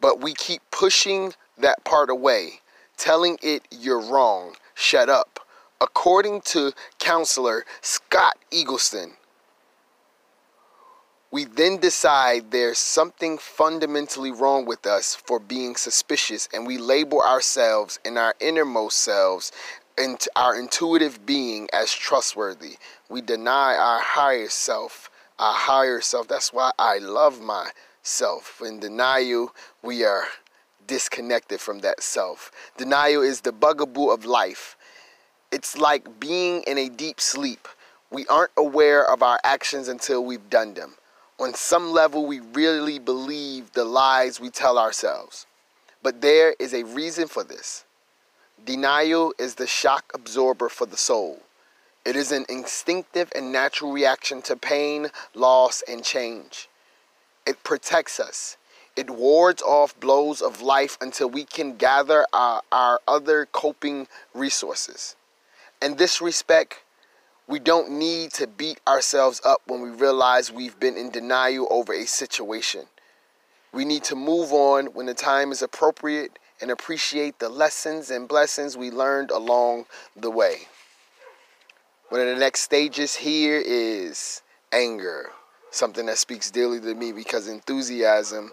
[0.00, 2.60] but we keep pushing that part away,
[2.96, 5.40] telling it you're wrong, shut up.
[5.80, 9.12] According to counselor Scott Egleston,
[11.30, 17.22] we then decide there's something fundamentally wrong with us for being suspicious, and we label
[17.22, 19.52] ourselves and our innermost selves
[19.96, 22.76] and our intuitive being as trustworthy.
[23.08, 26.26] We deny our higher self, our higher self.
[26.26, 28.60] That's why I love myself.
[28.64, 30.24] In denial, we are
[30.90, 32.50] disconnected from that self.
[32.76, 34.76] Denial is the bugaboo of life.
[35.50, 37.66] It's like being in a deep sleep.
[38.10, 40.96] We aren't aware of our actions until we've done them
[41.40, 45.46] on some level, we really believe the lies we tell ourselves.
[46.02, 47.84] But there is a reason for this.
[48.64, 51.40] Denial is the shock absorber for the soul.
[52.04, 56.68] It is an instinctive and natural reaction to pain, loss, and change.
[57.46, 58.58] It protects us.
[59.00, 65.16] It wards off blows of life until we can gather our, our other coping resources.
[65.80, 66.82] In this respect,
[67.48, 71.94] we don't need to beat ourselves up when we realize we've been in denial over
[71.94, 72.88] a situation.
[73.72, 78.28] We need to move on when the time is appropriate and appreciate the lessons and
[78.28, 80.68] blessings we learned along the way.
[82.10, 85.30] One of the next stages here is anger,
[85.70, 88.52] something that speaks dearly to me because enthusiasm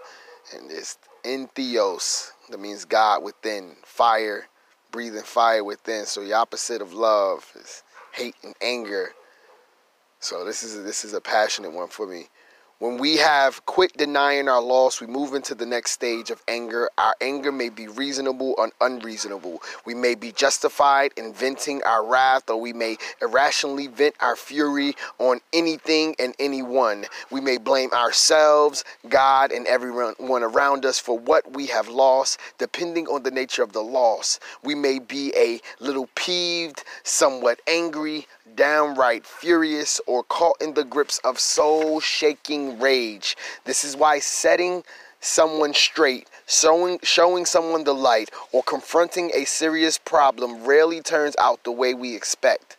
[0.53, 4.47] and this entheos, that means God within, fire,
[4.91, 6.05] breathing fire within.
[6.05, 7.83] So the opposite of love is
[8.13, 9.11] hate and anger.
[10.19, 12.27] So this is this is a passionate one for me.
[12.79, 16.91] When we have quit denying our loss, we move into the next stage of anger.
[16.99, 19.63] Our anger may be reasonable or unreasonable.
[19.83, 24.93] We may be justified in venting our wrath, or we may irrationally vent our fury
[25.17, 27.07] on anything and anyone.
[27.31, 33.07] We may blame ourselves, God, and everyone around us for what we have lost, depending
[33.07, 34.39] on the nature of the loss.
[34.63, 38.27] We may be a little peeved, somewhat angry,
[38.57, 43.37] downright furious, or caught in the grips of soul shaking rage.
[43.63, 44.83] This is why setting
[45.21, 51.63] someone straight, showing, showing someone the light, or confronting a serious problem rarely turns out
[51.63, 52.75] the way we expect.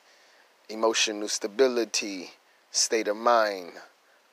[0.68, 2.32] Emotional stability,
[2.70, 3.72] state of mind.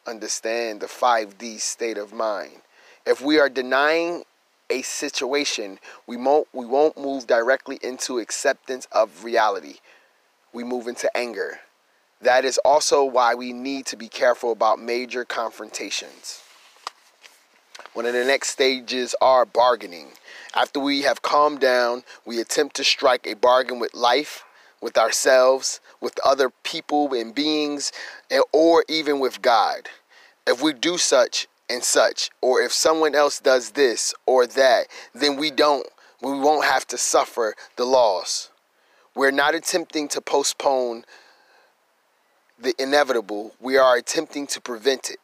[0.06, 2.62] Understand the 5D state of mind.
[3.06, 4.24] If we are denying
[4.70, 9.76] a situation, we won't, we won't move directly into acceptance of reality
[10.56, 11.60] we move into anger.
[12.22, 16.42] That is also why we need to be careful about major confrontations.
[17.94, 20.14] One of the next stages are bargaining.
[20.56, 24.46] After we have calmed down, we attempt to strike a bargain with life,
[24.82, 27.92] with ourselves, with other people and beings,
[28.54, 29.90] or even with God.
[30.48, 35.36] If we do such and such, or if someone else does this or that, then
[35.36, 35.86] we don't,
[36.22, 38.52] we won't have to suffer the loss.
[39.16, 41.06] We're not attempting to postpone
[42.60, 45.20] the inevitable, we are attempting to prevent it.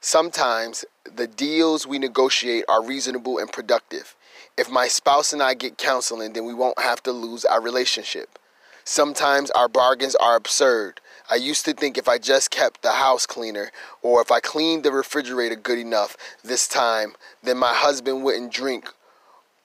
[0.00, 4.14] Sometimes the deals we negotiate are reasonable and productive.
[4.56, 8.38] If my spouse and I get counseling, then we won't have to lose our relationship.
[8.84, 11.00] Sometimes our bargains are absurd.
[11.28, 14.84] I used to think if I just kept the house cleaner or if I cleaned
[14.84, 18.88] the refrigerator good enough this time, then my husband wouldn't drink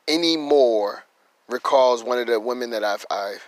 [0.07, 1.03] anymore.
[1.47, 3.43] Recalls one of the women that I've, I've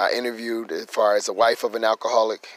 [0.00, 2.48] I interviewed as far as a wife of an alcoholic.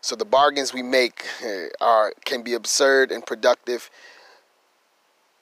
[0.00, 3.90] So the bargains we make eh, are can be absurd and productive,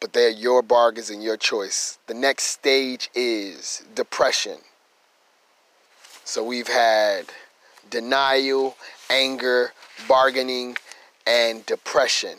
[0.00, 1.98] but they're your bargains and your choice.
[2.08, 4.58] The next stage is depression.
[6.24, 7.26] So we've had
[7.88, 8.76] denial,
[9.08, 9.72] anger,
[10.08, 10.76] bargaining,
[11.26, 12.38] and depression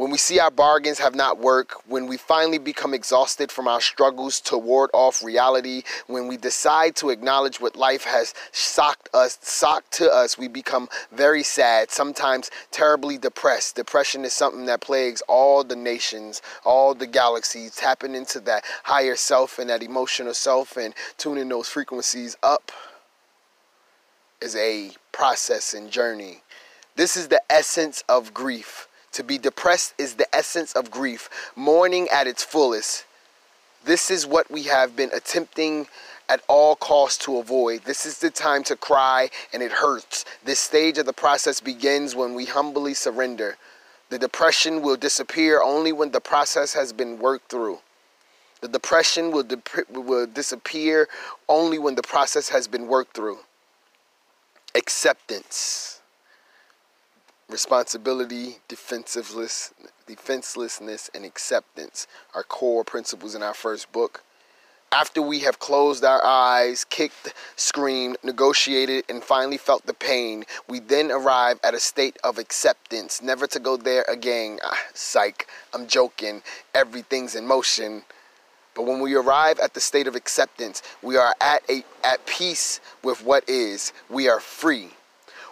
[0.00, 3.82] when we see our bargains have not worked, when we finally become exhausted from our
[3.82, 9.38] struggles to ward off reality, when we decide to acknowledge what life has socked us,
[9.42, 13.76] socked to us, we become very sad, sometimes terribly depressed.
[13.76, 19.16] Depression is something that plagues all the nations, all the galaxies, tapping into that higher
[19.16, 22.72] self and that emotional self and tuning those frequencies up
[24.40, 26.42] is a process and journey.
[26.96, 32.08] This is the essence of grief to be depressed is the essence of grief, mourning
[32.12, 33.04] at its fullest.
[33.84, 35.86] This is what we have been attempting
[36.28, 37.82] at all costs to avoid.
[37.84, 40.24] This is the time to cry and it hurts.
[40.44, 43.56] This stage of the process begins when we humbly surrender.
[44.10, 47.78] The depression will disappear only when the process has been worked through.
[48.60, 49.46] The depression will,
[49.90, 51.08] will disappear
[51.48, 53.38] only when the process has been worked through.
[54.74, 55.99] Acceptance
[57.50, 59.74] responsibility, defensiveless,
[60.06, 64.22] defenselessness, and acceptance are core principles in our first book.
[64.92, 70.80] After we have closed our eyes, kicked, screamed, negotiated, and finally felt the pain, we
[70.80, 74.58] then arrive at a state of acceptance, never to go there again.
[74.64, 76.42] Ah, psych, I'm joking.
[76.74, 78.02] Everything's in motion.
[78.74, 82.80] But when we arrive at the state of acceptance, we are at a at peace
[83.04, 83.92] with what is.
[84.08, 84.90] We are free.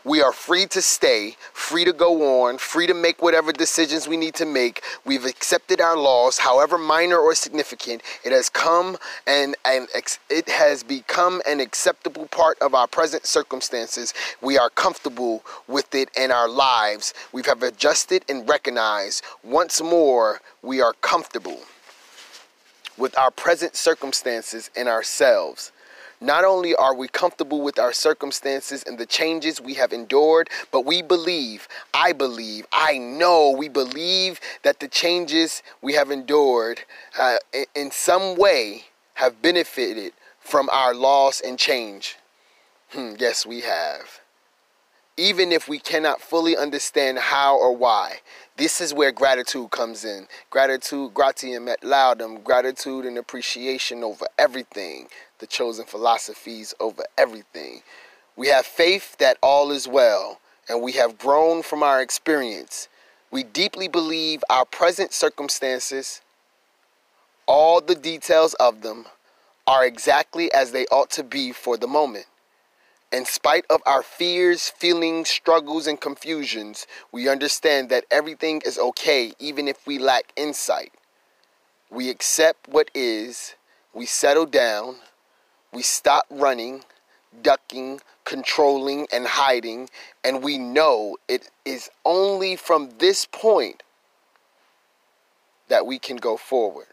[0.04, 4.16] We are free to stay, free to go on, free to make whatever decisions we
[4.16, 4.82] need to make.
[5.04, 8.02] We've accepted our loss, however minor or significant.
[8.24, 8.96] It has come
[9.26, 9.88] and, and
[10.30, 14.14] it has become an acceptable part of our present circumstances.
[14.40, 17.12] We are comfortable with it in our lives.
[17.32, 21.60] We have adjusted and recognized once more we are comfortable
[22.96, 25.72] with our present circumstances and ourselves.
[26.20, 30.84] Not only are we comfortable with our circumstances and the changes we have endured, but
[30.84, 36.80] we believe, I believe, I know we believe that the changes we have endured
[37.18, 37.36] uh,
[37.74, 42.16] in some way have benefited from our loss and change.
[42.90, 44.20] Hmm, yes, we have.
[45.18, 48.20] Even if we cannot fully understand how or why,
[48.56, 50.28] this is where gratitude comes in.
[50.48, 55.08] Gratitude, gratium et laudum, gratitude and appreciation over everything,
[55.40, 57.82] the chosen philosophies over everything.
[58.36, 60.38] We have faith that all is well,
[60.68, 62.88] and we have grown from our experience.
[63.32, 66.20] We deeply believe our present circumstances,
[67.46, 69.06] all the details of them,
[69.66, 72.26] are exactly as they ought to be for the moment.
[73.10, 79.32] In spite of our fears, feelings, struggles, and confusions, we understand that everything is okay
[79.38, 80.92] even if we lack insight.
[81.90, 83.54] We accept what is,
[83.94, 84.96] we settle down,
[85.72, 86.84] we stop running,
[87.40, 89.88] ducking, controlling, and hiding,
[90.22, 93.82] and we know it is only from this point
[95.68, 96.86] that we can go forward.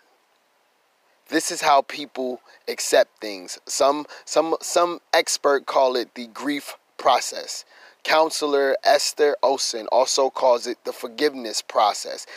[1.30, 3.60] This is how people accept things.
[3.66, 7.66] Some some some expert call it the grief process.
[8.04, 12.28] Counselor Esther Olsen also calls it the forgiveness process.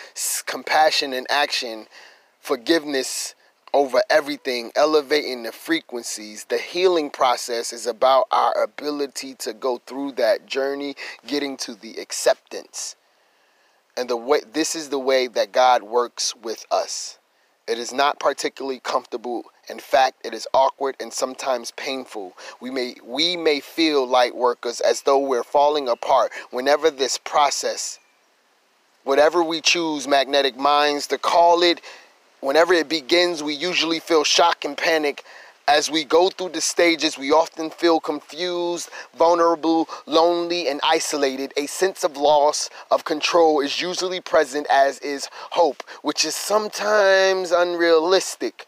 [0.46, 1.86] Compassion in action,
[2.40, 3.34] forgiveness
[3.74, 6.44] over everything, elevating the frequencies.
[6.44, 11.96] The healing process is about our ability to go through that journey, getting to the
[11.96, 12.96] acceptance.
[13.96, 17.17] And the way this is the way that God works with us.
[17.68, 19.44] It is not particularly comfortable.
[19.68, 22.32] In fact, it is awkward and sometimes painful.
[22.60, 27.98] We may we may feel light workers as though we're falling apart whenever this process
[29.04, 31.80] whatever we choose magnetic minds to call it
[32.40, 35.24] whenever it begins, we usually feel shock and panic.
[35.68, 41.52] As we go through the stages, we often feel confused, vulnerable, lonely, and isolated.
[41.58, 47.52] A sense of loss of control is usually present, as is hope, which is sometimes
[47.52, 48.66] unrealistic.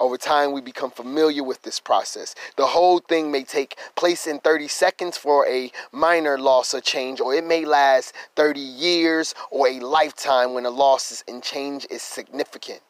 [0.00, 2.34] Over time, we become familiar with this process.
[2.56, 7.20] The whole thing may take place in 30 seconds for a minor loss or change,
[7.20, 12.00] or it may last 30 years or a lifetime when the loss and change is
[12.00, 12.80] significant.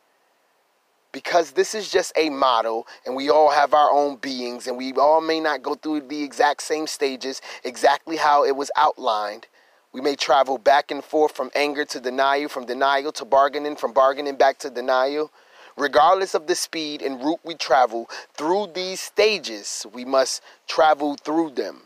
[1.16, 4.92] Because this is just a model, and we all have our own beings, and we
[4.92, 9.46] all may not go through the exact same stages, exactly how it was outlined.
[9.94, 13.94] We may travel back and forth from anger to denial, from denial to bargaining, from
[13.94, 15.30] bargaining back to denial.
[15.78, 21.52] Regardless of the speed and route we travel through these stages, we must travel through
[21.52, 21.80] them.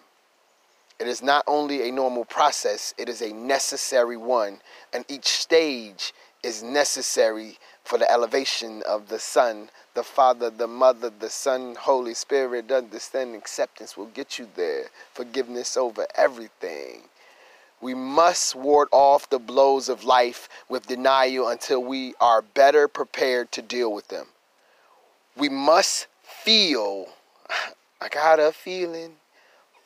[0.98, 4.60] It is not only a normal process, it is a necessary one,
[4.92, 6.12] and each stage
[6.42, 7.58] is necessary
[7.90, 12.70] for the elevation of the Son, the Father, the Mother, the Son, Holy Spirit.
[12.70, 14.84] Understanding acceptance will get you there.
[15.12, 17.00] Forgiveness over everything.
[17.80, 23.50] We must ward off the blows of life with denial until we are better prepared
[23.52, 24.28] to deal with them.
[25.36, 27.08] We must feel,
[28.00, 29.16] I got a feeling,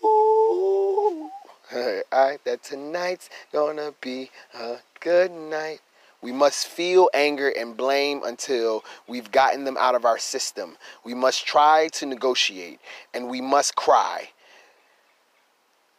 [0.04, 1.30] ooh,
[1.74, 5.80] right, that tonight's gonna be a good night.
[6.24, 10.78] We must feel anger and blame until we've gotten them out of our system.
[11.04, 12.80] We must try to negotiate
[13.12, 14.30] and we must cry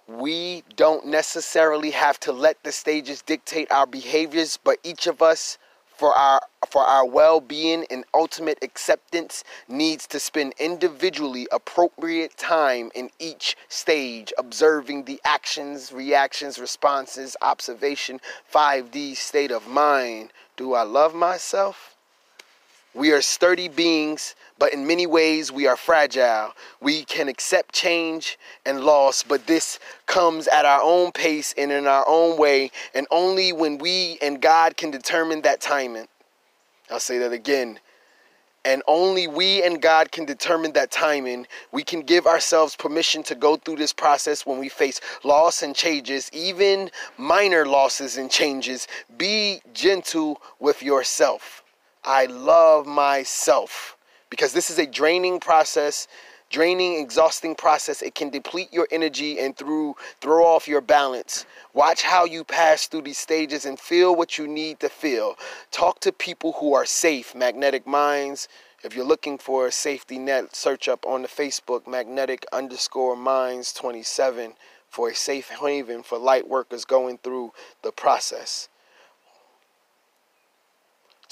[0.08, 5.58] we don't necessarily have to let the stages dictate our behaviors, but each of us
[5.96, 13.10] for our for our well-being and ultimate acceptance needs to spend individually appropriate time in
[13.20, 18.20] each stage observing the actions reactions responses observation
[18.54, 20.34] 5d state of mind.
[20.58, 21.95] Do i love myself
[22.96, 26.54] we are sturdy beings but in many ways we are fragile.
[26.80, 31.88] We can accept change and loss, but this comes at our own pace and in
[31.88, 36.08] our own way, and only when we and God can determine that timing.
[36.89, 37.80] I'll say that again.
[38.64, 41.46] And only we and God can determine that timing.
[41.72, 45.76] We can give ourselves permission to go through this process when we face loss and
[45.76, 48.88] changes, even minor losses and changes.
[49.18, 51.64] Be gentle with yourself.
[52.06, 53.97] I love myself.
[54.30, 56.08] Because this is a draining process
[56.49, 58.01] draining exhausting process.
[58.01, 61.45] It can deplete your energy and through throw off your balance.
[61.74, 65.36] Watch how you pass through these stages and feel what you need to feel.
[65.72, 67.36] Talk to people who are safe.
[67.36, 68.47] Magnetic minds
[68.84, 73.74] if you're looking for a safety net search up on the facebook magnetic underscore minds
[73.74, 74.53] 27
[74.89, 77.51] for a safe haven for light workers going through
[77.82, 78.70] the process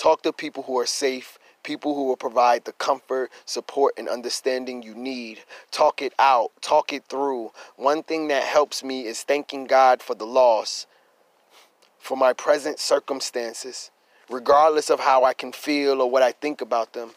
[0.04, 4.84] talk to people who are safe people who will provide the comfort, support, and understanding
[4.84, 5.40] you need.
[5.72, 7.52] Talk it out, talk it through.
[7.78, 10.88] One thing that helps me is thanking God for the loss,
[12.00, 13.92] for my present circumstances,
[14.30, 17.12] regardless of how I can feel or what I think about them.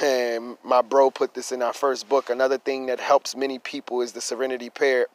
[0.00, 2.30] And my bro put this in our first book.
[2.30, 5.06] Another thing that helps many people is the serenity prayer.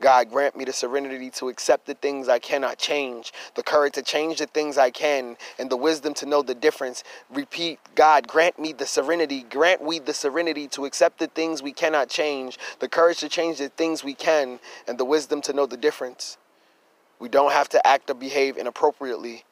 [0.00, 4.02] God, grant me the serenity to accept the things I cannot change, the courage to
[4.02, 7.04] change the things I can, and the wisdom to know the difference.
[7.30, 11.72] Repeat, God, grant me the serenity, grant we the serenity to accept the things we
[11.72, 15.66] cannot change, the courage to change the things we can, and the wisdom to know
[15.66, 16.38] the difference.
[17.18, 19.44] We don't have to act or behave inappropriately,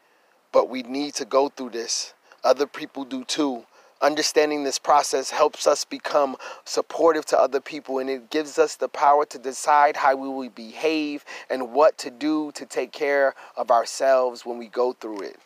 [0.50, 2.14] but we need to go through this.
[2.42, 3.64] Other people do too.
[4.00, 8.88] Understanding this process helps us become supportive to other people and it gives us the
[8.88, 13.72] power to decide how we will behave and what to do to take care of
[13.72, 15.36] ourselves when we go through it.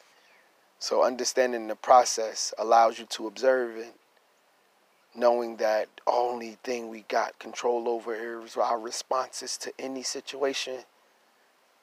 [0.79, 3.95] So, understanding the process allows you to observe it,
[5.15, 10.81] knowing that only thing we got control over is our responses to any situation.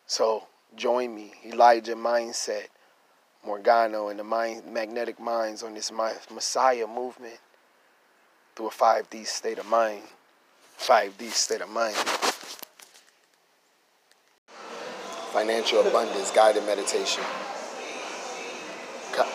[0.05, 2.67] So, join me, Elijah Mindset
[3.45, 7.39] Morgano and the mind, magnetic minds on this Messiah movement
[8.55, 10.03] through a 5D state of mind.
[10.79, 11.95] 5D state of mind.
[15.31, 17.23] Financial abundance guided meditation.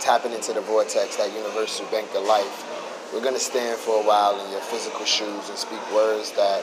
[0.01, 3.11] Tapping into the vortex, that universal bank of life.
[3.13, 6.63] We're going to stand for a while in your physical shoes and speak words that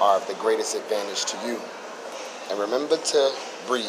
[0.00, 1.60] are of the greatest advantage to you.
[2.50, 3.32] And remember to
[3.66, 3.86] breathe.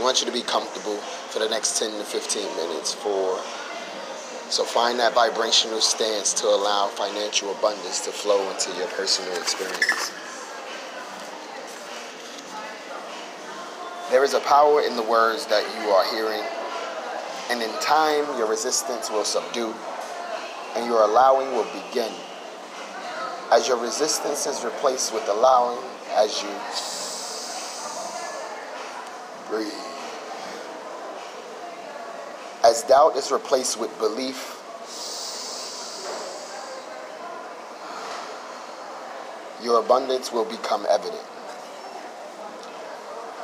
[0.00, 3.36] We want you to be comfortable for the next 10 to 15 minutes for
[4.48, 10.10] so find that vibrational stance to allow financial abundance to flow into your personal experience.
[14.10, 16.48] There is a power in the words that you are hearing,
[17.50, 19.74] and in time your resistance will subdue
[20.76, 22.12] and your allowing will begin.
[23.52, 25.78] As your resistance is replaced with allowing,
[26.16, 26.48] as you
[29.50, 29.79] breathe.
[32.80, 34.56] As doubt is replaced with belief,
[39.62, 41.20] your abundance will become evident.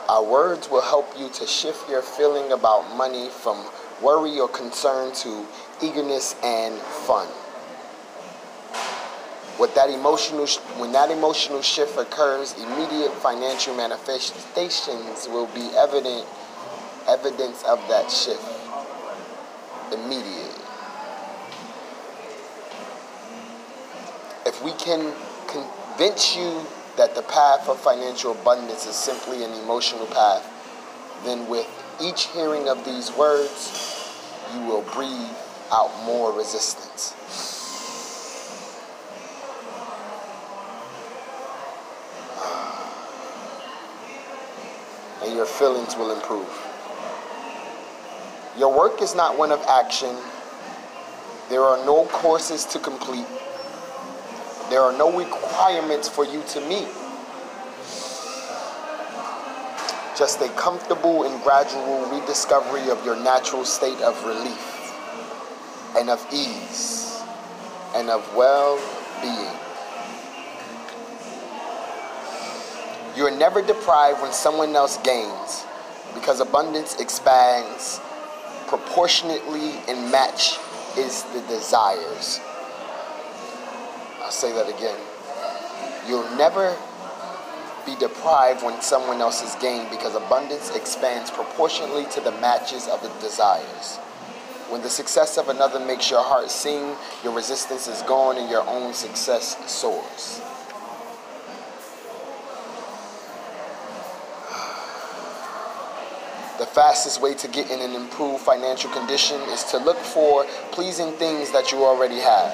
[0.08, 3.62] Our words will help you to shift your feeling about money from
[4.00, 5.44] worry or concern to
[5.82, 7.28] eagerness and fun.
[9.60, 10.46] With that emotional,
[10.80, 16.24] when that emotional shift occurs, immediate financial manifestations will be evident,
[17.06, 18.55] evidence of that shift
[19.92, 20.54] immediate.
[24.44, 25.12] If we can
[25.48, 26.64] convince you
[26.96, 30.44] that the path of financial abundance is simply an emotional path,
[31.24, 31.66] then with
[32.00, 34.12] each hearing of these words,
[34.54, 35.36] you will breathe
[35.72, 37.14] out more resistance.
[45.24, 46.65] And your feelings will improve.
[48.58, 50.16] Your work is not one of action.
[51.50, 53.26] There are no courses to complete.
[54.70, 56.88] There are no requirements for you to meet.
[60.16, 64.94] Just a comfortable and gradual rediscovery of your natural state of relief
[65.98, 67.20] and of ease
[67.94, 68.80] and of well
[69.20, 69.52] being.
[73.16, 75.64] You are never deprived when someone else gains
[76.14, 78.00] because abundance expands
[78.68, 80.58] proportionately and match
[80.96, 82.40] is the desires.
[84.22, 84.98] I'll say that again.
[86.08, 86.76] You'll never
[87.84, 93.00] be deprived when someone else is gained because abundance expands proportionally to the matches of
[93.02, 93.96] the desires.
[94.68, 98.66] When the success of another makes your heart sing, your resistance is gone and your
[98.66, 100.40] own success soars.
[106.76, 111.50] Fastest way to get in an improved financial condition is to look for pleasing things
[111.50, 112.52] that you already have.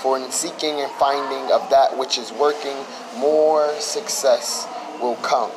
[0.00, 2.74] For in seeking and finding of that which is working,
[3.18, 4.66] more success
[5.02, 5.50] will come.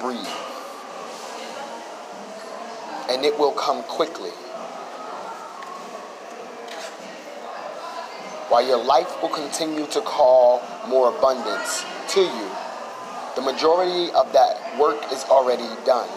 [0.00, 0.26] Breathe.
[3.08, 4.34] And it will come quickly.
[8.50, 12.50] While your life will continue to call more abundance to you,
[13.36, 16.08] the majority of that work is already done.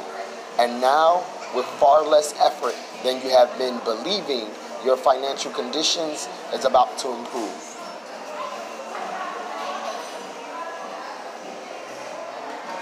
[0.58, 4.48] And now, with far less effort than you have been believing,
[4.86, 7.76] your financial conditions is about to improve.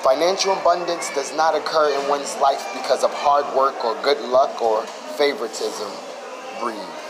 [0.04, 4.62] Financial abundance does not occur in one's life because of hard work or good luck
[4.62, 4.84] or
[5.18, 5.90] favoritism.
[6.60, 7.03] Breathe.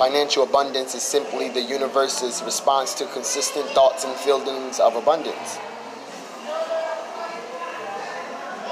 [0.00, 5.58] Financial abundance is simply the universe's response to consistent thoughts and feelings of abundance.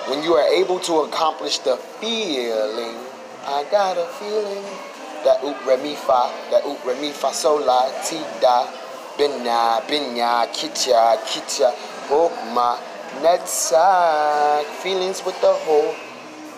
[0.08, 2.96] When you are able to accomplish the feeling,
[3.44, 4.64] I got a feeling
[5.22, 8.64] that oop re mi fa, that oop re mi fa sol la ti da,
[9.18, 11.74] binya binya kitcha kitcha
[12.08, 12.84] Chokmah oh,
[13.20, 15.94] Netzach feelings with the whole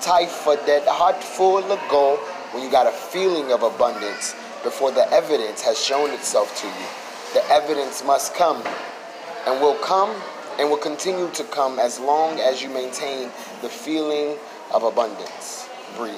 [0.00, 2.20] type for that heart full of gold.
[2.52, 6.86] When you got a feeling of abundance, before the evidence has shown itself to you.
[7.34, 8.62] the evidence must come
[9.46, 10.10] and will come
[10.58, 13.30] and will continue to come as long as you maintain
[13.62, 14.36] the feeling
[14.72, 15.68] of abundance.
[15.96, 16.14] Breathe.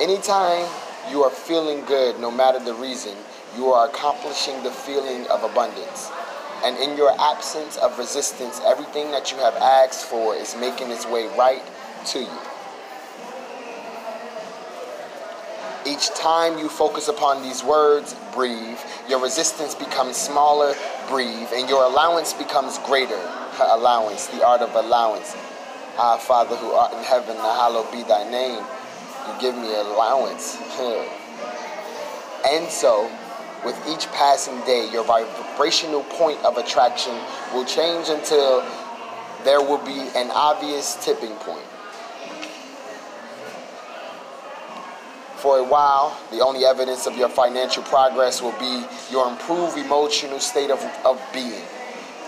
[0.00, 0.66] Anytime
[1.10, 3.16] you are feeling good, no matter the reason,
[3.56, 6.10] you are accomplishing the feeling of abundance.
[6.64, 11.06] And in your absence of resistance, everything that you have asked for is making its
[11.06, 11.62] way right
[12.06, 12.47] to you.
[15.86, 20.74] Each time you focus upon these words, breathe, your resistance becomes smaller,
[21.08, 23.20] breathe, and your allowance becomes greater.
[23.60, 25.36] Allowance, the art of allowance.
[25.98, 28.64] Our Father who art in heaven, hallowed be thy name.
[29.26, 30.56] You give me allowance.
[32.46, 33.10] and so,
[33.64, 37.14] with each passing day, your vibrational point of attraction
[37.52, 38.64] will change until
[39.44, 41.64] there will be an obvious tipping point.
[45.38, 50.40] For a while, the only evidence of your financial progress will be your improved emotional
[50.40, 51.62] state of, of being.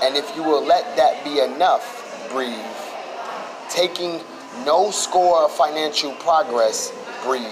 [0.00, 2.54] And if you will let that be enough, breathe.
[3.68, 4.20] Taking
[4.64, 6.92] no score of financial progress,
[7.24, 7.42] breathe.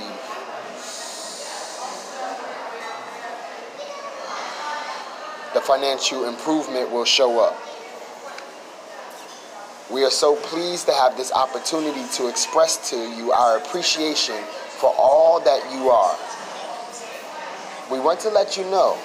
[5.54, 7.59] The financial improvement will show up.
[9.90, 14.36] We are so pleased to have this opportunity to express to you our appreciation
[14.79, 16.16] for all that you are.
[17.91, 18.97] We want to let you know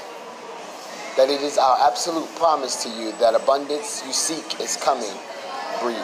[1.18, 5.14] that it is our absolute promise to you that abundance you seek is coming.
[5.82, 5.98] Breathe.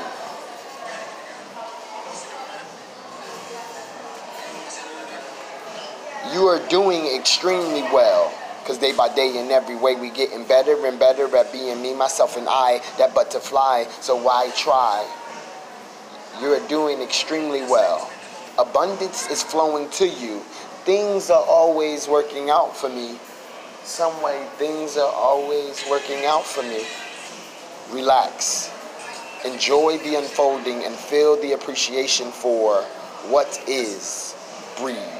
[6.33, 10.85] You are doing extremely well because day by day in every way we getting better
[10.85, 15.09] and better at being me, myself, and I, that but to fly, so why try?
[16.39, 18.11] You're doing extremely well.
[18.57, 20.39] Abundance is flowing to you.
[20.85, 23.19] Things are always working out for me.
[23.83, 26.83] Some way, things are always working out for me.
[27.91, 28.71] Relax.
[29.45, 32.81] Enjoy the unfolding and feel the appreciation for
[33.29, 34.35] what is.
[34.77, 35.19] Breathe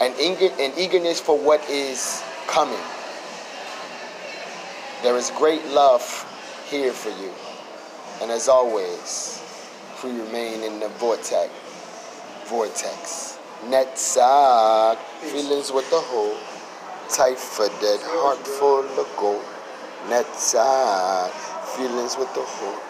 [0.00, 2.80] an, eager, an eagerness for what is coming.
[5.02, 6.02] There is great love
[6.68, 7.32] here for you.
[8.20, 9.42] And as always,
[10.04, 11.50] we remain in the vortex.
[12.44, 13.38] Vortex.
[13.68, 16.36] Netzach, feelings with the whole.
[17.08, 19.42] Tight for dead, heart full of gold.
[20.10, 21.30] Net side,
[21.76, 22.83] feelings with the whole.